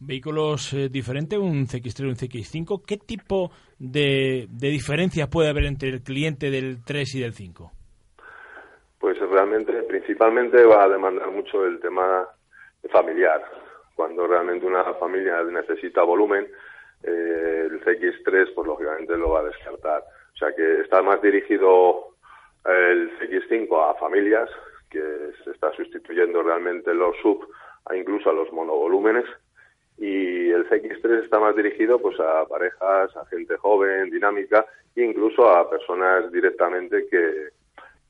Vehículos 0.00 0.72
eh, 0.74 0.88
diferentes, 0.88 1.38
un 1.38 1.66
CX3 1.66 2.00
y 2.00 2.04
un 2.04 2.14
CX5. 2.14 2.82
¿Qué 2.86 2.98
tipo 2.98 3.50
de, 3.78 4.46
de 4.48 4.68
diferencia 4.68 5.26
puede 5.26 5.48
haber 5.48 5.64
entre 5.64 5.88
el 5.88 6.02
cliente 6.02 6.50
del 6.50 6.84
3 6.84 7.16
y 7.16 7.20
del 7.20 7.32
5? 7.32 7.72
Pues 9.00 9.18
realmente, 9.18 9.72
principalmente 9.82 10.64
va 10.64 10.84
a 10.84 10.88
demandar 10.88 11.30
mucho 11.30 11.64
el 11.66 11.80
tema 11.80 12.28
familiar. 12.90 13.42
Cuando 13.98 14.28
realmente 14.28 14.64
una 14.64 14.84
familia 14.94 15.42
necesita 15.42 16.04
volumen, 16.04 16.46
eh, 17.02 17.66
el 17.68 17.80
CX3, 17.82 18.54
pues 18.54 18.64
lógicamente 18.64 19.16
lo 19.16 19.30
va 19.30 19.40
a 19.40 19.50
descartar. 19.50 20.04
O 20.34 20.36
sea 20.36 20.54
que 20.54 20.82
está 20.82 21.02
más 21.02 21.20
dirigido 21.20 22.14
el 22.64 23.10
CX5 23.18 23.90
a 23.90 23.94
familias, 23.94 24.48
que 24.88 25.02
se 25.42 25.50
está 25.50 25.72
sustituyendo 25.72 26.44
realmente 26.44 26.94
los 26.94 27.16
sub 27.20 27.44
a 27.86 27.96
incluso 27.96 28.30
a 28.30 28.34
los 28.34 28.52
monovolúmenes 28.52 29.24
y 29.96 30.48
el 30.50 30.68
CX3 30.68 31.24
está 31.24 31.40
más 31.40 31.56
dirigido 31.56 31.98
pues 31.98 32.20
a 32.20 32.46
parejas, 32.46 33.16
a 33.16 33.26
gente 33.26 33.56
joven, 33.56 34.10
dinámica 34.10 34.64
e 34.94 35.02
incluso 35.02 35.48
a 35.50 35.68
personas 35.68 36.30
directamente 36.30 37.08
que, 37.08 37.48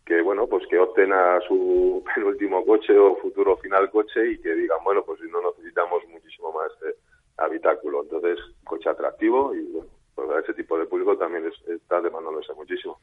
que 0.09 0.23
bueno 0.23 0.47
pues 0.47 0.67
que 0.69 0.79
opten 0.79 1.13
a 1.13 1.39
su 1.47 2.03
penúltimo 2.15 2.65
coche 2.65 2.99
o 2.99 3.17
futuro 3.17 3.59
final 3.59 3.91
coche 3.91 4.33
y 4.33 4.39
que 4.39 4.55
digan 4.55 4.79
bueno 4.83 5.05
pues 5.05 5.21
no 5.31 5.41
necesitamos 5.43 6.03
muchísimo 6.09 6.51
más 6.53 6.73
eh, 6.89 6.97
habitáculo 7.37 8.03
entonces 8.03 8.39
coche 8.65 8.89
atractivo 8.89 9.55
y 9.55 9.63
bueno 9.71 9.89
pues 10.15 10.31
a 10.31 10.41
ese 10.41 10.55
tipo 10.55 10.79
de 10.79 10.87
público 10.87 11.17
también 11.17 11.45
está 11.69 12.01
demandándose 12.01 12.55
muchísimo 12.55 12.99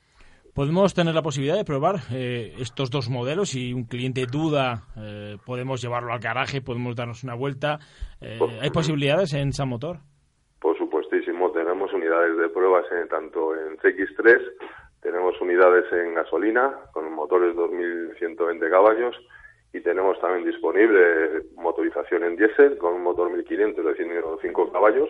podemos 0.56 0.94
tener 0.94 1.14
la 1.14 1.22
posibilidad 1.22 1.58
de 1.58 1.66
probar 1.66 1.98
eh, 2.14 2.54
estos 2.60 2.90
dos 2.90 3.10
modelos. 3.10 3.50
Si 3.50 3.74
un 3.74 3.84
cliente 3.84 4.26
duda, 4.26 4.86
eh, 4.98 5.36
podemos 5.46 5.82
llevarlo 5.82 6.14
al 6.14 6.20
garaje, 6.20 6.62
podemos 6.62 6.96
darnos 6.96 7.26
una 7.26 7.36
vuelta. 7.36 7.78
Eh, 8.22 8.40
¿Hay 8.62 8.70
posibilidades 8.70 9.34
en 9.34 9.52
San 9.52 9.68
Motor? 9.68 9.98
Por 10.62 10.78
supuestísimo, 10.78 11.52
tenemos 11.52 11.94
unidades 11.94 12.38
de 12.38 12.48
pruebas 12.48 12.86
en, 12.90 13.08
tanto 13.10 13.54
en 13.54 13.78
CX3, 13.78 14.40
tenemos 15.06 15.40
unidades 15.40 15.86
en 15.92 16.16
gasolina 16.16 16.74
con 16.92 17.14
motores 17.14 17.56
2120 17.56 18.70
caballos 18.72 19.16
y 19.72 19.80
tenemos 19.82 20.20
también 20.20 20.50
disponible 20.50 21.44
motorización 21.58 22.24
en 22.24 22.36
diésel 22.36 22.80
con 22.80 22.96
un 22.96 23.04
motor 23.04 23.30
1500 23.30 23.86
de 23.86 23.94
105 23.94 24.72
caballos 24.72 25.08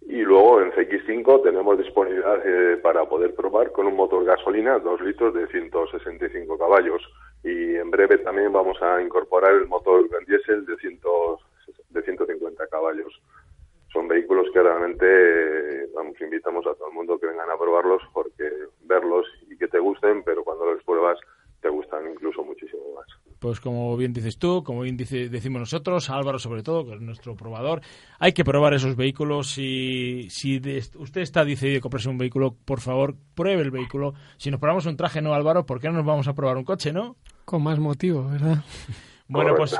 y 0.00 0.22
luego 0.22 0.60
en 0.60 0.72
CX5 0.72 1.44
tenemos 1.44 1.78
disponibilidad 1.78 2.42
eh, 2.44 2.78
para 2.78 3.04
poder 3.04 3.32
probar 3.36 3.70
con 3.70 3.86
un 3.86 3.94
motor 3.94 4.24
gasolina 4.24 4.80
2 4.80 5.00
litros 5.02 5.34
de 5.34 5.46
165 5.46 6.58
caballos. 6.58 7.00
Y 7.44 7.76
en 7.76 7.90
breve 7.92 8.18
también 8.18 8.52
vamos 8.52 8.82
a 8.82 9.00
incorporar 9.00 9.54
el 9.54 9.68
motor 9.68 10.08
diésel 10.26 10.66
de, 10.66 10.74
de 11.90 12.02
150 12.02 12.66
caballos. 12.66 13.20
Son 13.92 14.08
vehículos 14.08 14.46
que 14.52 14.62
realmente 14.62 15.88
vamos, 15.94 16.20
invitamos 16.20 16.66
a 16.66 16.74
todo 16.74 16.88
el 16.88 16.94
mundo 16.94 17.18
que 17.18 17.26
vengan 17.26 17.50
a 17.50 17.58
probarlos 17.58 18.02
porque 18.12 18.50
verlos 18.82 19.26
y 19.48 19.56
que 19.56 19.68
te 19.68 19.78
gusten, 19.78 20.22
pero 20.24 20.44
cuando 20.44 20.66
los 20.66 20.82
pruebas 20.84 21.18
te 21.60 21.68
gustan 21.68 22.10
incluso 22.10 22.44
muchísimo 22.44 22.82
más 22.94 23.06
pues 23.38 23.60
como 23.60 23.96
bien 23.96 24.12
dices 24.12 24.38
tú, 24.38 24.62
como 24.64 24.80
bien 24.80 24.96
dice, 24.96 25.28
decimos 25.28 25.60
nosotros, 25.60 26.10
Álvaro 26.10 26.38
sobre 26.38 26.62
todo, 26.62 26.86
que 26.86 26.94
es 26.94 27.00
nuestro 27.00 27.36
probador, 27.36 27.80
hay 28.18 28.32
que 28.32 28.44
probar 28.44 28.74
esos 28.74 28.96
vehículos 28.96 29.58
y 29.58 30.28
si 30.30 30.56
usted 30.96 31.20
está 31.20 31.44
decidido 31.44 31.78
a 31.78 31.80
comprarse 31.80 32.08
un 32.08 32.18
vehículo, 32.18 32.56
por 32.64 32.80
favor, 32.80 33.14
pruebe 33.34 33.62
el 33.62 33.70
vehículo. 33.70 34.14
Si 34.36 34.50
nos 34.50 34.60
probamos 34.60 34.86
un 34.86 34.96
traje, 34.96 35.22
no 35.22 35.34
Álvaro, 35.34 35.66
¿por 35.66 35.80
qué 35.80 35.88
no 35.88 35.94
nos 35.94 36.06
vamos 36.06 36.28
a 36.28 36.34
probar 36.34 36.56
un 36.56 36.64
coche, 36.64 36.92
no? 36.92 37.16
Con 37.44 37.62
más 37.62 37.78
motivo, 37.78 38.28
¿verdad? 38.28 38.64
bueno, 39.28 39.54
pues, 39.54 39.78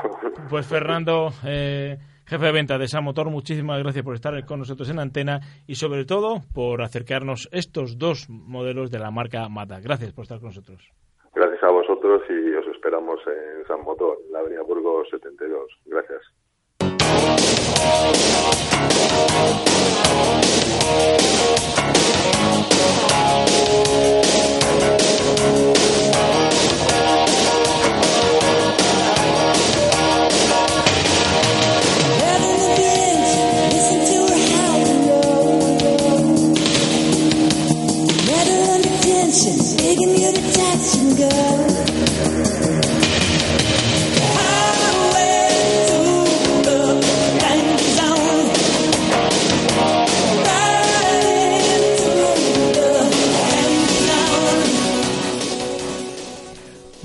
pues 0.49 0.65
Fernando... 0.65 1.33
Eh, 1.45 1.97
jefe 2.27 2.45
de 2.45 2.51
venta 2.51 2.77
de 2.77 2.87
San 2.87 3.03
Motor, 3.03 3.29
muchísimas 3.29 3.81
gracias 3.81 4.03
por 4.03 4.15
estar 4.15 4.45
con 4.45 4.59
nosotros 4.59 4.89
en 4.89 4.99
antena 4.99 5.39
y 5.65 5.75
sobre 5.75 6.05
todo 6.05 6.41
por 6.53 6.81
acercarnos 6.81 7.49
estos 7.51 7.97
dos 7.97 8.27
modelos 8.29 8.91
de 8.91 8.99
la 8.99 9.11
marca 9.11 9.47
Mata. 9.49 9.79
Gracias 9.79 10.13
por 10.13 10.23
estar 10.23 10.39
con 10.39 10.49
nosotros. 10.49 10.91
Gracias 11.33 11.63
a 11.63 11.71
vosotros 11.71 12.21
y 12.29 12.53
os 12.53 12.67
esperamos 12.67 13.19
en 13.27 13.65
San 13.67 13.81
Motor, 13.83 14.17
la 14.31 14.39
Avenida 14.39 14.61
Burgos 14.63 15.07
72. 15.09 15.69
Gracias. 15.85 16.21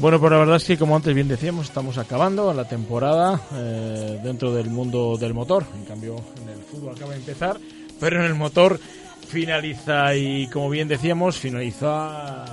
Bueno, 0.03 0.19
pues 0.19 0.33
la 0.33 0.39
verdad 0.39 0.57
es 0.57 0.65
que 0.65 0.77
como 0.77 0.97
antes 0.97 1.15
bien 1.15 1.29
decíamos, 1.29 1.67
estamos 1.67 1.97
acabando 1.97 2.53
la 2.53 2.65
temporada 2.65 3.41
eh, 3.55 4.19
dentro 4.21 4.53
del 4.53 4.69
mundo 4.69 5.17
del 5.17 5.33
motor. 5.33 5.65
En 5.77 5.85
cambio, 5.85 6.17
en 6.43 6.49
el 6.49 6.59
fútbol 6.59 6.97
acaba 6.97 7.13
de 7.13 7.19
empezar, 7.19 7.57
pero 8.01 8.19
en 8.19 8.27
el 8.27 8.35
motor 8.35 8.81
finaliza 9.29 10.17
y 10.17 10.49
como 10.49 10.71
bien 10.71 10.89
decíamos, 10.89 11.39
finalizó, 11.39 12.11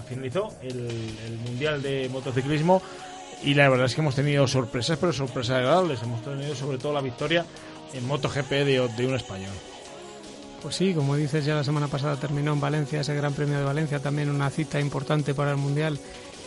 finalizó 0.08 0.54
el, 0.62 1.40
Mundial 1.44 1.82
de 1.82 2.08
Motociclismo 2.10 2.84
y 3.44 3.56
la 3.56 3.68
verdad 3.68 3.88
es 3.88 3.96
que 3.96 4.02
hemos 4.02 4.14
tenido 4.14 4.46
sorpresas, 4.48 5.00
pero 5.00 5.12
sorpresas 5.12 5.58
agradables. 5.58 6.04
Hemos 6.04 6.22
tenido 6.22 6.54
sobre 6.54 6.78
todo 6.78 6.94
la 6.94 7.02
victoria 7.02 7.48
en 7.96 8.06
MotoGP 8.06 8.52
de 8.52 9.08
un 9.08 9.16
español. 9.16 9.56
Pues 10.62 10.76
sí, 10.76 10.94
como 10.94 11.16
dices, 11.16 11.46
ya 11.46 11.56
la 11.56 11.64
semana 11.64 11.88
pasada 11.88 12.18
terminó 12.18 12.54
en 12.54 12.60
Valencia 12.60 13.02
ese 13.02 13.16
Gran 13.16 13.34
Premio 13.34 13.58
de 13.58 13.64
Valencia, 13.64 14.00
también 14.00 14.30
una 14.30 14.50
cita 14.50 14.80
importante 14.80 15.34
para 15.34 15.52
el 15.52 15.58
Mundial 15.58 15.98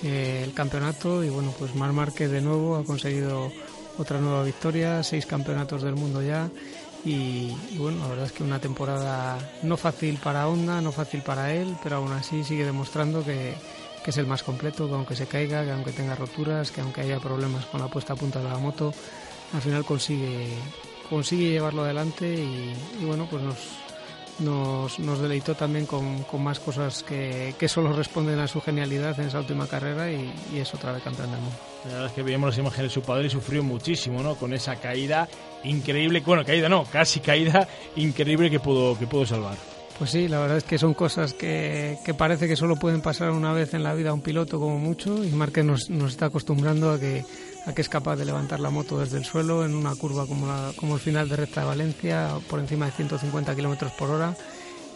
eh, 0.03 0.43
el 0.45 0.53
campeonato 0.53 1.23
y 1.25 1.31
bueno, 1.31 1.55
pues 1.59 1.75
Mar 1.75 1.93
Márquez 1.93 2.31
de 2.31 2.41
nuevo 2.41 2.77
ha 2.77 2.85
conseguido 2.85 3.53
otra 3.99 4.19
nueva 4.19 4.43
victoria, 4.43 5.03
seis 5.03 5.27
campeonatos 5.27 5.83
del 5.83 5.95
mundo 5.95 6.23
ya 6.23 6.51
y, 7.05 7.51
bueno, 7.77 7.99
la 8.03 8.09
verdad 8.09 8.27
es 8.27 8.33
que 8.33 8.45
una 8.45 8.61
temporada 8.61 9.39
no 9.63 9.77
fácil 9.77 10.19
para 10.23 10.47
Honda, 10.47 10.81
no 10.81 10.93
fácil 10.93 11.21
para 11.23 11.53
él, 11.53 11.77
pero 11.83 11.97
aún 11.97 12.13
así 12.13 12.45
sigue 12.45 12.65
demostrando 12.65 13.25
que, 13.25 13.55
es 14.07 14.17
el 14.17 14.27
más 14.27 14.43
completo, 14.43 14.89
que 14.89 14.95
aunque 14.95 15.17
se 15.17 15.27
caiga, 15.27 15.65
que 15.65 15.73
aunque 15.73 15.93
tenga 15.93 16.15
roturas, 16.15 16.71
que 16.71 16.81
aunque 16.81 17.01
haya 17.01 17.19
problemas 17.19 17.67
con 17.67 17.81
la 17.81 17.89
puesta 17.89 18.13
a 18.13 18.17
punta 18.17 18.41
de 18.41 18.49
la 18.49 18.59
moto, 18.59 18.95
al 19.53 19.61
final 19.61 19.85
consigue 19.85 20.49
consigue 21.11 21.51
llevarlo 21.51 21.83
adelante 21.83 22.27
y 22.35 23.05
bueno, 23.05 23.27
pues 23.31 23.43
nos, 23.43 23.82
nos, 24.39 24.99
nos 24.99 25.21
deleitó 25.21 25.55
también 25.55 25.87
con, 25.87 26.23
con 26.25 26.43
más 26.43 26.61
cosas 26.61 27.03
que, 27.03 27.55
que, 27.59 27.69
solo 27.69 27.93
responden 27.93 28.39
a 28.39 28.49
su 28.49 28.61
genialidad 28.61 29.19
en 29.21 29.27
esa 29.27 29.39
última 29.39 29.67
carrera 29.67 30.11
y, 30.11 30.33
y 30.53 30.59
es 30.59 30.75
otra 30.75 30.93
vez 30.93 31.03
campeón 31.03 31.31
del 31.31 31.41
mundo. 31.41 31.57
La 31.85 31.93
verdad 31.93 32.07
es 32.07 32.13
que 32.13 32.23
veíamos 32.23 32.51
las 32.51 32.59
imágenes 32.59 32.91
de 32.91 32.95
su 32.95 33.03
padre 33.03 33.27
y 33.27 33.31
sufrió 33.31 33.63
muchísimo, 33.63 34.23
¿no? 34.23 34.37
Con 34.37 34.53
esa 34.53 34.77
caída 34.77 35.29
increíble, 35.65 36.23
bueno, 36.25 36.45
caída 36.45 36.69
no, 36.69 36.85
casi 36.85 37.21
caída 37.21 37.69
increíble 37.97 38.51
que 38.51 38.61
pudo, 38.61 38.99
que 38.99 39.07
pudo 39.07 39.27
salvar. 39.27 39.57
Pues 39.99 40.11
sí, 40.11 40.27
la 40.27 40.41
verdad 40.41 40.57
es 40.57 40.65
que 40.65 40.79
son 40.79 40.95
cosas 40.95 41.35
que, 41.35 41.99
que, 42.05 42.15
parece 42.15 42.49
que 42.49 42.57
solo 42.57 42.77
pueden 42.77 43.03
pasar 43.03 43.31
una 43.31 43.53
vez 43.53 43.75
en 43.75 43.83
la 43.83 43.95
vida 43.95 44.11
a 44.11 44.15
un 44.15 44.23
piloto 44.23 44.59
como 44.59 44.79
mucho 44.79 45.23
y 45.23 45.29
Márquez 45.29 45.65
nos, 45.65 45.91
nos 45.91 46.13
está 46.13 46.27
acostumbrando 46.27 46.91
a 46.91 46.99
que 46.99 47.25
a 47.67 47.73
que 47.73 47.83
es 47.83 47.89
capaz 47.89 48.17
de 48.17 48.25
levantar 48.25 48.61
la 48.61 48.71
moto 48.71 48.99
desde 48.99 49.19
el 49.19 49.25
suelo 49.25 49.65
en 49.65 49.75
una 49.75 49.95
curva 49.95 50.27
como, 50.27 50.47
la, 50.47 50.73
como 50.77 50.95
el 50.95 51.01
final 51.01 51.29
de 51.29 51.37
recta 51.37 51.61
de 51.61 51.67
Valencia, 51.67 52.31
por 52.49 52.59
encima 52.59 52.87
de 52.87 52.93
150 52.93 53.55
kilómetros 53.55 53.93
por 53.93 54.11
hora. 54.11 54.37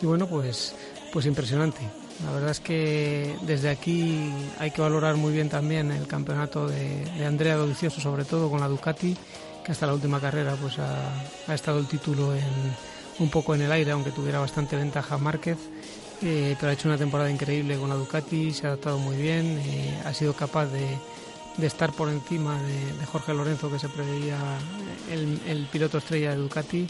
Y 0.03 0.07
bueno, 0.07 0.27
pues, 0.27 0.75
pues 1.13 1.27
impresionante. 1.27 1.81
La 2.25 2.33
verdad 2.33 2.51
es 2.51 2.61
que 2.61 3.37
desde 3.43 3.69
aquí 3.69 4.31
hay 4.59 4.71
que 4.71 4.81
valorar 4.81 5.17
muy 5.17 5.33
bien 5.33 5.49
también 5.49 5.91
el 5.93 6.07
campeonato 6.07 6.67
de, 6.67 7.05
de 7.05 7.27
Andrea 7.27 7.57
Dovizioso, 7.57 8.01
sobre 8.01 8.25
todo 8.25 8.51
con 8.51 8.61
la 8.61 8.69
Ducati, 8.69 9.17
que 9.65 9.73
hasta 9.73 9.87
la 9.87 9.95
última 9.95 10.21
carrera 10.21 10.57
pues 10.61 10.79
ha, 10.79 11.13
ha 11.47 11.55
estado 11.55 11.79
el 11.79 11.87
título 11.87 12.35
en 12.35 12.45
un 13.19 13.31
poco 13.31 13.55
en 13.55 13.63
el 13.63 13.73
aire, 13.73 13.93
aunque 13.93 14.11
tuviera 14.11 14.39
bastante 14.39 14.77
ventaja 14.77 15.19
Márquez. 15.19 15.59
Eh, 16.23 16.57
pero 16.59 16.71
ha 16.71 16.73
hecho 16.73 16.89
una 16.89 16.97
temporada 16.97 17.31
increíble 17.31 17.77
con 17.77 17.91
la 17.91 17.95
Ducati, 17.95 18.51
se 18.53 18.67
ha 18.67 18.71
adaptado 18.71 18.99
muy 18.99 19.17
bien, 19.17 19.61
eh, 19.63 20.01
ha 20.05 20.15
sido 20.15 20.33
capaz 20.33 20.65
de, 20.67 20.97
de 21.57 21.67
estar 21.67 21.93
por 21.93 22.09
encima 22.09 22.61
de, 22.63 23.07
Jorge 23.07 23.33
Lorenzo, 23.33 23.71
que 23.71 23.79
se 23.79 23.89
preveía 23.89 24.39
el, 25.11 25.67
piloto 25.73 25.99
estrella 25.99 26.31
de 26.31 26.37
Ducati. 26.37 26.87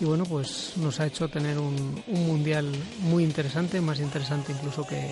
Y 0.00 0.04
bueno, 0.04 0.24
pues 0.24 0.74
nos 0.76 1.00
ha 1.00 1.06
hecho 1.06 1.28
tener 1.28 1.58
un, 1.58 2.02
mundial 2.06 2.70
muy 3.00 3.24
interesante, 3.24 3.80
más 3.80 4.00
interesante 4.00 4.52
incluso 4.52 4.86
que, 4.86 5.10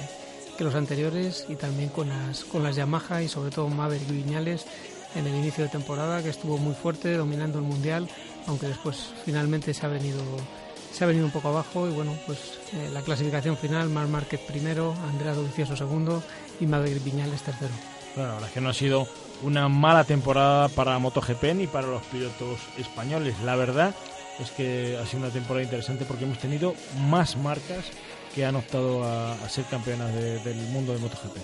los 0.59 0.75
anteriores, 0.77 1.47
y 1.49 1.57
también 1.57 1.88
con 1.88 2.09
las, 2.09 2.45
con 2.45 2.62
las 2.62 2.77
Yamaha 2.77 3.23
y 3.23 3.29
sobre 3.29 3.51
todo 3.51 3.69
Maverick 3.69 4.09
Viñales 4.09 4.64
en 5.17 5.27
el 5.27 5.35
inicio 5.35 5.64
de 5.64 5.71
temporada, 5.71 6.23
que 6.23 6.29
estuvo 6.29 6.59
muy 6.59 6.75
fuerte, 6.75 7.12
dominando 7.14 7.59
el 7.59 7.64
mundial, 7.64 8.09
aunque 8.47 8.69
después 8.69 9.12
finalmente 9.25 9.75
se 9.75 9.85
ha 9.85 9.88
venido 9.88 10.23
se 10.93 11.03
ha 11.03 11.09
venido 11.09 11.27
un 11.27 11.33
poco 11.33 11.49
abajo 11.49 11.88
y 11.88 11.90
bueno, 11.90 12.17
pues 12.25 12.38
eh, 12.73 12.88
la 12.93 13.03
clasificación 13.03 13.57
final, 13.57 13.90
Mar 13.90 14.07
Márquez 14.07 14.40
primero, 14.47 14.95
Andrea 15.09 15.35
Dovizioso 15.35 15.77
segundo 15.77 16.23
y 16.61 16.67
Maverick 16.67 17.03
Viñales 17.03 17.43
tercero. 17.43 17.75
Bueno, 18.16 18.29
la 18.29 18.35
verdad 18.35 18.48
es 18.48 18.55
que 18.55 18.61
no 18.61 18.68
ha 18.68 18.74
sido 18.74 19.09
una 19.42 19.68
mala 19.68 20.05
temporada 20.05 20.68
para 20.68 20.98
MotoGP 20.98 21.42
ni 21.55 21.66
para 21.66 21.88
los 21.88 22.03
pilotos 22.05 22.61
españoles. 22.79 23.35
La 23.44 23.57
verdad 23.57 23.94
es 24.38 24.50
que 24.50 24.98
ha 25.00 25.07
sido 25.07 25.24
una 25.24 25.33
temporada 25.33 25.64
interesante 25.64 26.05
porque 26.05 26.24
hemos 26.24 26.38
tenido 26.38 26.74
más 27.09 27.37
marcas 27.37 27.85
que 28.35 28.44
han 28.44 28.57
optado 28.57 29.05
a, 29.05 29.37
ser 29.48 29.64
campeonas 29.64 30.12
del 30.14 30.57
mundo 30.72 30.92
de 30.92 30.98
MotoGP. 30.98 31.37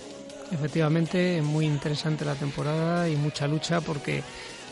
Efectivamente, 0.52 1.42
muy 1.42 1.66
interesante 1.66 2.24
la 2.24 2.34
temporada 2.34 3.08
y 3.08 3.16
mucha 3.16 3.46
lucha 3.46 3.80
porque 3.80 4.22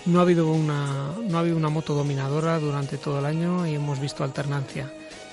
no 0.07 0.19
ha 0.19 0.23
habido 0.23 0.51
una 0.51 1.13
no 1.23 1.37
ha 1.37 1.41
habido 1.41 1.57
una 1.57 1.69
moto 1.69 1.95
dominadora 1.95 2.59
durante 2.59 2.97
todo 2.99 3.19
el 3.19 3.27
año 3.27 3.67
y 3.67 3.75
hemos 3.75 4.01
visto 4.01 4.25
alternancia. 4.25 4.91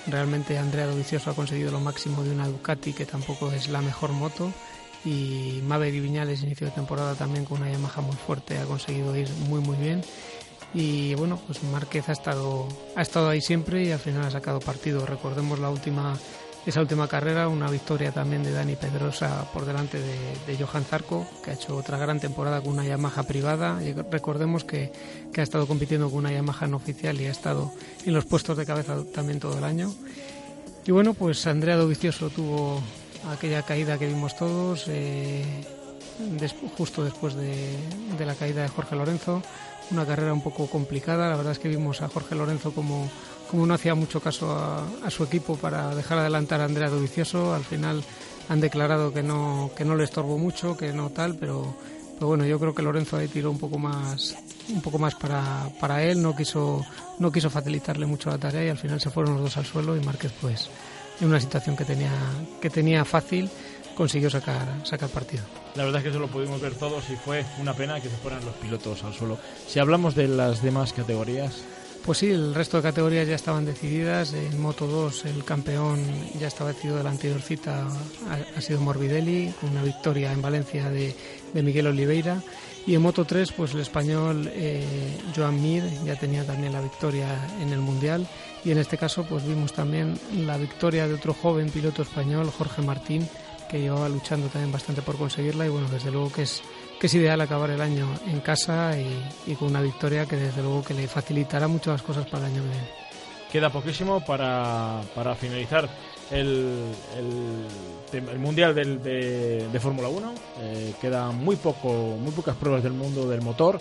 Realmente 0.08 0.58
Andrea 0.58 0.86
Dovizioso 0.86 1.32
ha 1.32 1.36
conseguido 1.36 1.72
lo 1.72 1.80
máximo 1.80 2.24
de 2.24 2.32
una 2.32 2.48
Ducati 2.48 2.94
que 2.94 3.06
tampoco 3.06 3.52
es 3.52 3.70
la 3.70 3.82
mejor 3.82 4.12
moto 4.12 4.52
y 5.06 5.62
Maverick 5.64 6.02
Viñales 6.02 6.42
inicio 6.42 6.68
de 6.68 6.74
temporada 6.74 7.14
también 7.14 7.46
con 7.46 7.62
una 7.62 7.72
Yamaha 7.72 8.02
muy 8.02 8.16
fuerte 8.16 8.58
ha 8.58 8.66
conseguido 8.66 9.16
ir 9.16 9.30
muy 9.48 9.62
muy 9.62 9.78
bien. 9.78 10.02
Y 10.74 11.14
bueno 11.16 11.40
pues 11.46 11.64
Márquez 11.64 12.10
ha 12.10 12.12
estado 12.12 12.68
ha 12.96 13.02
estado 13.02 13.30
ahí 13.30 13.40
siempre 13.40 13.84
y 13.84 13.92
al 13.92 14.00
final 14.00 14.26
ha 14.26 14.32
sacado 14.32 14.60
partido. 14.60 15.06
Recordemos 15.06 15.60
la 15.60 15.70
última 15.70 16.18
esa 16.66 16.82
última 16.82 17.08
carrera 17.08 17.48
una 17.48 17.70
victoria 17.70 18.12
también 18.12 18.42
de 18.44 18.52
Dani 18.52 18.76
Pedrosa 18.76 19.48
por 19.54 19.66
delante 19.66 20.00
de, 20.00 20.58
Johan 20.58 20.84
Zarco 20.84 21.28
que 21.44 21.52
ha 21.52 21.54
hecho 21.54 21.78
otra 21.78 22.00
gran 22.00 22.20
temporada 22.20 22.60
con 22.60 22.74
una 22.74 22.86
Yamaha 22.86 23.24
privada. 23.24 23.84
Y 23.84 23.94
recordemos 23.94 24.64
que, 24.64 24.92
que 25.32 25.42
ha 25.42 25.44
estado 25.44 25.68
compitiendo 25.68 26.10
con 26.10 26.20
una 26.20 26.32
Yamaha 26.32 26.66
no 26.66 26.78
oficial 26.78 27.22
y 27.22 27.28
ha 27.28 27.32
estado 27.32 27.72
en 28.04 28.16
los 28.16 28.26
puestos 28.26 28.58
de 28.58 28.66
cabeza 28.66 28.98
también 29.14 29.40
todo 29.40 29.60
el 29.60 29.64
año. 29.64 29.94
Y 30.88 30.92
bueno 30.92 31.14
pues 31.14 31.46
Andrea 31.46 31.78
Dovicioso 31.78 32.32
tuvo 32.32 32.82
aquella 33.32 33.64
caída 33.64 33.98
que 33.98 34.08
vimos 34.08 34.36
todos, 34.36 34.86
eh, 34.88 35.44
justo 36.78 37.04
después 37.04 37.36
de, 37.36 37.78
la 38.20 38.36
caída 38.36 38.64
de 38.64 38.68
Jorge 38.70 38.96
Lorenzo. 38.96 39.42
Una 39.92 40.06
carrera 40.06 40.34
un 40.34 40.42
poco 40.42 40.68
complicada, 40.68 41.30
la 41.30 41.36
verdad 41.36 41.52
es 41.52 41.60
que 41.60 41.70
vimos 41.70 42.02
a 42.02 42.08
Jorge 42.08 42.34
Lorenzo 42.34 42.72
como, 42.72 43.10
como 43.50 43.66
no 43.66 43.76
hacía 43.76 43.94
mucho 43.94 44.20
caso 44.20 44.52
a, 44.52 45.10
su 45.12 45.24
equipo 45.24 45.58
para 45.58 45.94
dejar 45.94 46.18
adelantar 46.18 46.62
a 46.62 46.66
Andrea 46.66 46.90
Dovicioso. 46.90 47.54
Al 47.54 47.64
final 47.64 48.04
han 48.50 48.62
declarado 48.62 49.14
que 49.14 49.22
no, 49.22 49.72
que 49.76 49.86
no 49.86 49.96
le 49.96 50.04
estorbó 50.04 50.38
mucho, 50.38 50.76
que 50.76 50.92
no 50.92 51.12
tal, 51.12 51.36
pero, 51.36 51.76
pero 52.16 52.28
bueno, 52.28 52.46
yo 52.46 52.60
creo 52.60 52.74
que 52.74 52.82
Lorenzo 52.82 53.18
ahí 53.18 53.28
tiró 53.28 53.52
un 53.52 53.60
poco 53.60 53.78
más, 53.78 54.36
un 54.70 54.82
poco 54.82 54.98
más 54.98 55.14
para, 55.14 55.70
para 55.80 56.04
él, 56.04 56.20
no 56.22 56.36
quiso, 56.36 56.84
no 57.20 57.32
quiso 57.32 57.52
facilitarle 57.52 58.08
mucho 58.08 58.32
la 58.32 58.40
tarea 58.40 58.66
y 58.66 58.70
al 58.70 58.78
final 58.80 59.00
se 59.00 59.12
fueron 59.12 59.36
los 59.36 59.44
dos 59.44 59.58
al 59.58 59.66
suelo 59.66 59.96
y 59.96 60.00
Márquez 60.00 60.32
pues 60.42 60.70
en 61.22 61.28
una 61.28 61.40
situación 61.40 61.76
que 61.76 61.86
tenía, 61.86 62.12
que 62.62 62.70
tenía 62.70 63.06
fácil, 63.06 63.50
consiguió 63.96 64.30
sacar, 64.30 64.68
sacar 64.84 65.10
partido. 65.10 65.44
La 65.76 65.84
verdad 65.84 66.00
es 66.00 66.04
que 66.04 66.10
eso 66.10 66.20
lo 66.20 66.28
pudimos 66.28 66.62
ver 66.62 66.76
todos 66.76 67.10
y 67.10 67.16
fue 67.16 67.46
una 67.60 67.74
pena 67.74 68.00
que 68.02 68.10
se 68.10 68.18
fueran 68.18 68.44
los 68.46 68.56
pilotos 68.56 69.04
al 69.04 69.14
suelo. 69.14 69.38
Si 69.68 69.80
hablamos 69.80 70.16
de 70.16 70.28
las 70.28 70.62
demás 70.62 70.94
categorías. 70.94 71.64
Pues 72.06 72.20
sí, 72.20 72.30
el 72.30 72.54
resto 72.54 72.78
de 72.78 72.84
categorías 72.84 73.28
ya 73.28 73.34
estaban 73.34 73.66
decididas. 73.66 74.32
En 74.34 74.62
Moto 74.62 74.86
2 74.86 75.26
el 75.26 75.44
campeón 75.44 76.00
ya 76.40 76.46
estaba 76.46 76.72
decidido 76.72 76.98
de 76.98 77.04
la 77.04 77.10
anterior 77.10 77.42
cita, 77.42 77.88
ha, 78.56 78.62
sido 78.62 78.80
Morbidelli, 78.80 79.52
con 79.60 79.72
una 79.72 79.82
victoria 79.82 80.32
en 80.32 80.40
Valencia 80.40 80.92
de, 80.92 81.16
Miguel 81.56 81.88
Oliveira. 81.88 82.44
Y 82.86 82.94
en 82.94 83.02
Moto 83.02 83.26
3, 83.26 83.54
pues 83.54 83.74
el 83.74 83.80
español 83.80 84.48
eh, 84.54 85.18
Joan 85.36 85.60
Mir 85.60 85.84
ya 86.04 86.16
tenía 86.16 86.46
también 86.46 86.74
la 86.74 86.82
victoria 86.82 87.28
en 87.60 87.74
el 87.74 87.80
Mundial. 87.80 88.28
Y 88.64 88.70
en 88.70 88.78
este 88.78 89.00
caso, 89.00 89.26
pues 89.28 89.44
vimos 89.44 89.74
también 89.74 90.14
la 90.46 90.58
victoria 90.58 91.08
de 91.08 91.16
otro 91.16 91.34
joven 91.34 91.72
piloto 91.72 92.04
español, 92.04 92.52
Jorge 92.56 92.84
Martín, 92.84 93.28
que 93.70 93.80
llevaba 93.80 94.10
luchando 94.10 94.48
también 94.48 94.72
bastante 94.72 95.02
por 95.02 95.18
conseguirla. 95.18 95.66
Y 95.66 95.70
bueno, 95.70 95.88
desde 95.90 96.12
luego 96.12 96.32
que 96.32 96.44
es, 96.44 96.62
que 97.00 97.08
es 97.08 97.14
ideal 97.14 97.40
acabar 97.42 97.70
el 97.70 97.82
año 97.82 98.08
en 98.28 98.40
casa 98.42 98.94
y, 98.98 99.56
con 99.56 99.70
una 99.70 99.82
victoria 99.82 100.26
que 100.26 100.36
desde 100.36 100.62
luego 100.62 100.84
que 100.84 100.94
le 100.94 101.08
facilitará 101.08 101.68
mucho 101.68 101.92
las 101.92 102.02
cosas 102.02 102.26
para 102.28 102.48
el 102.48 102.54
año 102.54 102.64
que 102.64 102.70
viene. 102.70 102.90
Queda 103.52 103.70
poquísimo 103.70 104.24
para, 104.26 105.02
para 105.14 105.36
finalizar 105.36 105.90
el, 106.32 106.92
el, 108.12 108.40
Mundial 108.40 108.74
de, 108.74 109.68
de 109.72 109.80
Fórmula 109.80 110.10
1. 110.10 110.34
Eh, 110.62 110.94
quedan 111.02 111.38
muy, 111.38 111.56
poco, 111.56 112.18
muy 112.20 112.32
pocas 112.32 112.56
pruebas 112.56 112.84
del 112.84 112.94
mundo 112.94 113.28
del 113.28 113.42
motor, 113.42 113.80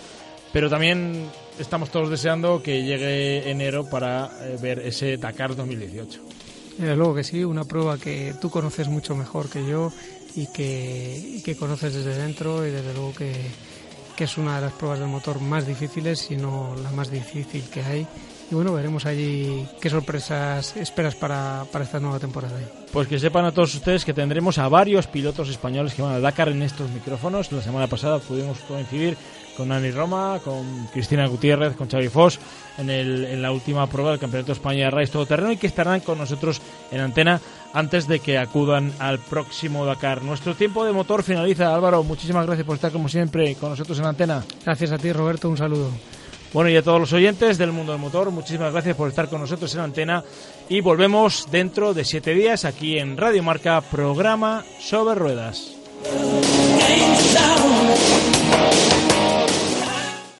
pero 0.51 0.69
también 0.69 1.29
estamos 1.59 1.89
todos 1.89 2.09
deseando 2.09 2.61
que 2.61 2.83
llegue 2.83 3.49
enero 3.49 3.89
para 3.89 4.29
eh, 4.41 4.57
ver 4.61 4.79
ese 4.79 5.17
Dakar 5.17 5.55
2018. 5.55 6.21
Desde 6.77 6.95
luego 6.95 7.15
que 7.15 7.23
sí, 7.23 7.43
una 7.43 7.63
prueba 7.63 7.97
que 7.97 8.33
tú 8.41 8.49
conoces 8.49 8.87
mucho 8.87 9.15
mejor 9.15 9.49
que 9.49 9.65
yo 9.65 9.91
y 10.35 10.47
que, 10.47 11.41
que 11.43 11.55
conoces 11.55 11.93
desde 11.93 12.21
dentro 12.21 12.67
y 12.67 12.71
desde 12.71 12.93
luego 12.93 13.13
que, 13.13 13.33
que 14.15 14.25
es 14.25 14.37
una 14.37 14.55
de 14.55 14.61
las 14.61 14.73
pruebas 14.73 14.99
del 14.99 15.07
motor 15.07 15.39
más 15.39 15.65
difíciles, 15.65 16.19
si 16.19 16.35
no 16.35 16.75
la 16.83 16.91
más 16.91 17.09
difícil 17.09 17.63
que 17.69 17.81
hay 17.81 18.07
y 18.51 18.55
bueno, 18.55 18.73
veremos 18.73 19.05
allí 19.05 19.67
qué 19.81 19.89
sorpresas 19.89 20.77
esperas 20.77 21.15
para, 21.15 21.65
para 21.71 21.85
esta 21.85 21.99
nueva 21.99 22.19
temporada. 22.19 22.53
Pues 22.91 23.07
que 23.07 23.19
sepan 23.19 23.45
a 23.45 23.51
todos 23.51 23.73
ustedes 23.73 24.05
que 24.05 24.13
tendremos 24.13 24.57
a 24.57 24.69
varios 24.69 25.07
pilotos 25.07 25.49
españoles 25.49 25.93
que 25.93 26.01
van 26.01 26.13
a 26.13 26.19
Dakar 26.19 26.49
en 26.49 26.61
estos 26.61 26.89
micrófonos. 26.91 27.51
La 27.51 27.61
semana 27.61 27.87
pasada 27.87 28.19
pudimos 28.19 28.59
coincidir 28.59 29.17
con 29.57 29.69
Dani 29.69 29.89
Roma, 29.91 30.39
con 30.43 30.87
Cristina 30.93 31.25
Gutiérrez, 31.27 31.75
con 31.75 31.89
Xavi 31.89 32.09
Foss 32.09 32.39
en, 32.77 32.89
el, 32.89 33.25
en 33.25 33.41
la 33.41 33.51
última 33.51 33.87
prueba 33.87 34.11
del 34.11 34.19
Campeonato 34.19 34.47
de 34.47 34.53
España 34.53 34.85
de 34.85 34.91
Rallys 34.91 35.11
Todoterreno 35.11 35.51
y 35.51 35.57
que 35.57 35.67
estarán 35.67 36.01
con 36.01 36.17
nosotros 36.17 36.61
en 36.91 37.01
antena 37.01 37.41
antes 37.73 38.07
de 38.07 38.19
que 38.19 38.37
acudan 38.37 38.93
al 38.99 39.19
próximo 39.19 39.85
Dakar. 39.85 40.21
Nuestro 40.21 40.55
tiempo 40.55 40.85
de 40.85 40.93
motor 40.93 41.23
finaliza. 41.23 41.73
Álvaro, 41.73 42.03
muchísimas 42.03 42.45
gracias 42.45 42.65
por 42.65 42.75
estar 42.75 42.91
como 42.91 43.09
siempre 43.09 43.55
con 43.55 43.69
nosotros 43.69 43.97
en 43.99 44.05
antena. 44.05 44.43
Gracias 44.63 44.91
a 44.91 44.97
ti, 44.97 45.11
Roberto. 45.11 45.49
Un 45.49 45.57
saludo. 45.57 45.89
Bueno, 46.55 46.69
y 46.69 46.77
a 46.77 46.81
todos 46.81 47.01
los 47.01 47.11
oyentes 47.11 47.57
del 47.57 47.73
mundo 47.73 47.91
del 47.91 47.99
motor, 47.99 48.31
muchísimas 48.31 48.71
gracias 48.71 48.95
por 48.95 49.09
estar 49.09 49.27
con 49.27 49.41
nosotros 49.41 49.75
en 49.75 49.81
antena 49.81 50.23
y 50.69 50.79
volvemos 50.79 51.49
dentro 51.51 51.93
de 51.93 52.05
siete 52.05 52.33
días 52.33 52.63
aquí 52.63 52.97
en 52.97 53.17
Radio 53.17 53.43
Marca, 53.43 53.81
programa 53.81 54.63
sobre 54.79 55.15
ruedas. 55.15 55.75